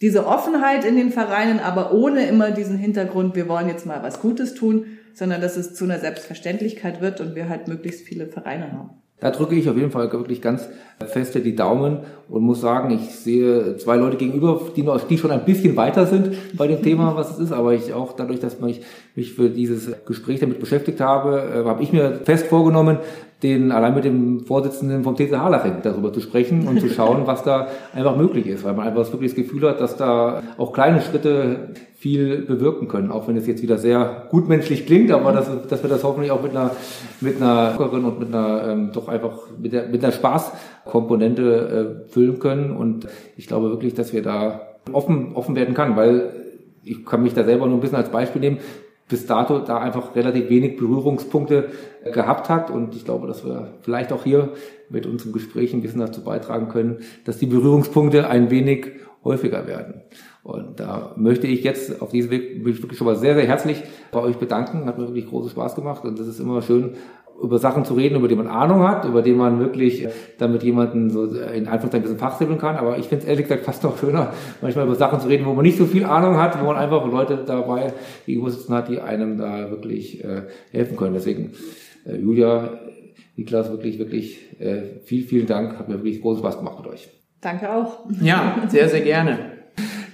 [0.01, 4.19] diese Offenheit in den Vereinen, aber ohne immer diesen Hintergrund, wir wollen jetzt mal was
[4.19, 8.73] Gutes tun, sondern dass es zu einer Selbstverständlichkeit wird und wir halt möglichst viele Vereine
[8.73, 9.03] haben.
[9.21, 10.69] Da drücke ich auf jeden Fall wirklich ganz
[11.07, 11.99] feste die Daumen
[12.29, 16.07] und muss sagen, ich sehe zwei Leute gegenüber, die, noch, die schon ein bisschen weiter
[16.07, 18.83] sind bei dem Thema, was es ist, aber ich auch dadurch, dass ich
[19.17, 22.99] mich für dieses Gespräch damit beschäftigt habe, äh, habe ich mir fest vorgenommen,
[23.43, 27.43] den allein mit dem Vorsitzenden vom TC Harlaching darüber zu sprechen und zu schauen, was
[27.43, 31.01] da einfach möglich ist, weil man einfach wirklich das Gefühl hat, dass da auch kleine
[31.01, 35.83] Schritte viel bewirken können, auch wenn es jetzt wieder sehr gutmenschlich klingt, aber dass, dass
[35.83, 36.71] wir das hoffentlich auch mit einer
[37.21, 42.39] mit einer und mit einer ähm, doch einfach mit, der, mit einer Spaßkomponente äh, füllen
[42.39, 44.61] können und ich glaube wirklich, dass wir da
[44.93, 46.31] offen offen werden kann, weil
[46.85, 48.59] ich kann mich da selber nur ein bisschen als Beispiel nehmen
[49.09, 51.71] bis dato da einfach relativ wenig Berührungspunkte
[52.05, 52.71] äh, gehabt hat.
[52.71, 54.51] Und ich glaube, dass wir vielleicht auch hier
[54.91, 58.93] mit unserem Gespräch ein bisschen dazu beitragen können, dass die Berührungspunkte ein wenig
[59.25, 60.03] häufiger werden.
[60.43, 63.83] Und da möchte ich jetzt auf diesem Weg mich wirklich schon mal sehr, sehr herzlich
[64.13, 64.87] bei euch bedanken.
[64.87, 66.95] Hat mir wirklich großen Spaß gemacht und das ist immer schön,
[67.43, 70.09] über Sachen zu reden, über die man Ahnung hat, über die man wirklich
[70.39, 72.77] damit jemanden so in Anführungszeichen ein bisschen fachsimpeln kann.
[72.77, 75.55] Aber ich finde es ehrlich gesagt fast noch schöner, manchmal über Sachen zu reden, wo
[75.55, 77.93] man nicht so viel Ahnung hat, wo man einfach Leute dabei
[78.27, 81.15] gegenüber sitzen hat, die einem da wirklich äh, helfen können.
[81.15, 81.53] Deswegen,
[82.07, 82.81] äh, Julia,
[83.37, 85.79] Niklas, wirklich, wirklich äh, viel, vielen Dank.
[85.79, 87.09] Hat mir wirklich großen Spaß gemacht mit euch.
[87.41, 88.01] Danke auch.
[88.21, 89.58] Ja, sehr, sehr gerne.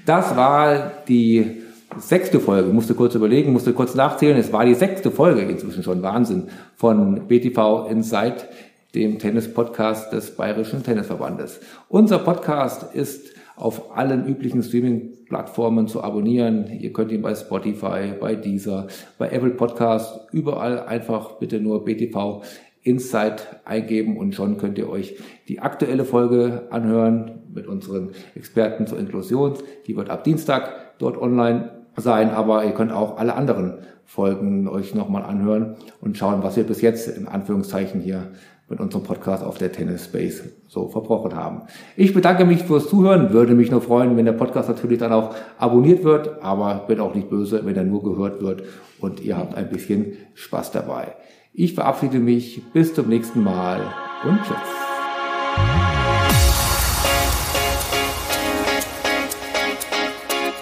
[0.07, 1.63] Das war die
[1.97, 4.37] sechste Folge, musste kurz überlegen, musste kurz nachzählen.
[4.37, 8.47] Es war die sechste Folge inzwischen schon Wahnsinn von BTV Insight,
[8.95, 11.61] dem Tennis-Podcast des Bayerischen Tennisverbandes.
[11.89, 16.67] Unser Podcast ist auf allen üblichen Streaming-Plattformen zu abonnieren.
[16.81, 22.43] Ihr könnt ihn bei Spotify, bei Deezer, bei Apple Podcast, überall einfach bitte nur BTV
[22.85, 25.17] Insight eingeben und schon könnt ihr euch
[25.49, 29.55] die aktuelle Folge anhören mit unseren Experten zur Inklusion.
[29.87, 34.95] Die wird ab Dienstag dort online sein, aber ihr könnt auch alle anderen Folgen euch
[34.95, 38.29] nochmal anhören und schauen, was wir bis jetzt in Anführungszeichen hier
[38.69, 41.63] mit unserem Podcast auf der Tennis Space so verbrochen haben.
[41.97, 45.35] Ich bedanke mich fürs Zuhören, würde mich nur freuen, wenn der Podcast natürlich dann auch
[45.59, 48.65] abonniert wird, aber bin auch nicht böse, wenn er nur gehört wird
[49.01, 51.15] und ihr habt ein bisschen Spaß dabei.
[51.57, 52.61] Ich verabschiede mich.
[52.73, 53.95] Bis zum nächsten Mal
[54.25, 54.57] und tschüss.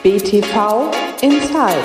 [0.02, 0.90] BTV
[1.22, 1.78] Inside.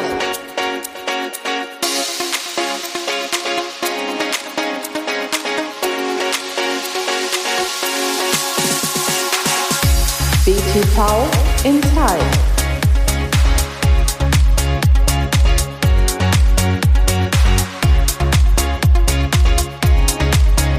[10.43, 11.29] BTV
[11.63, 12.56] Inside.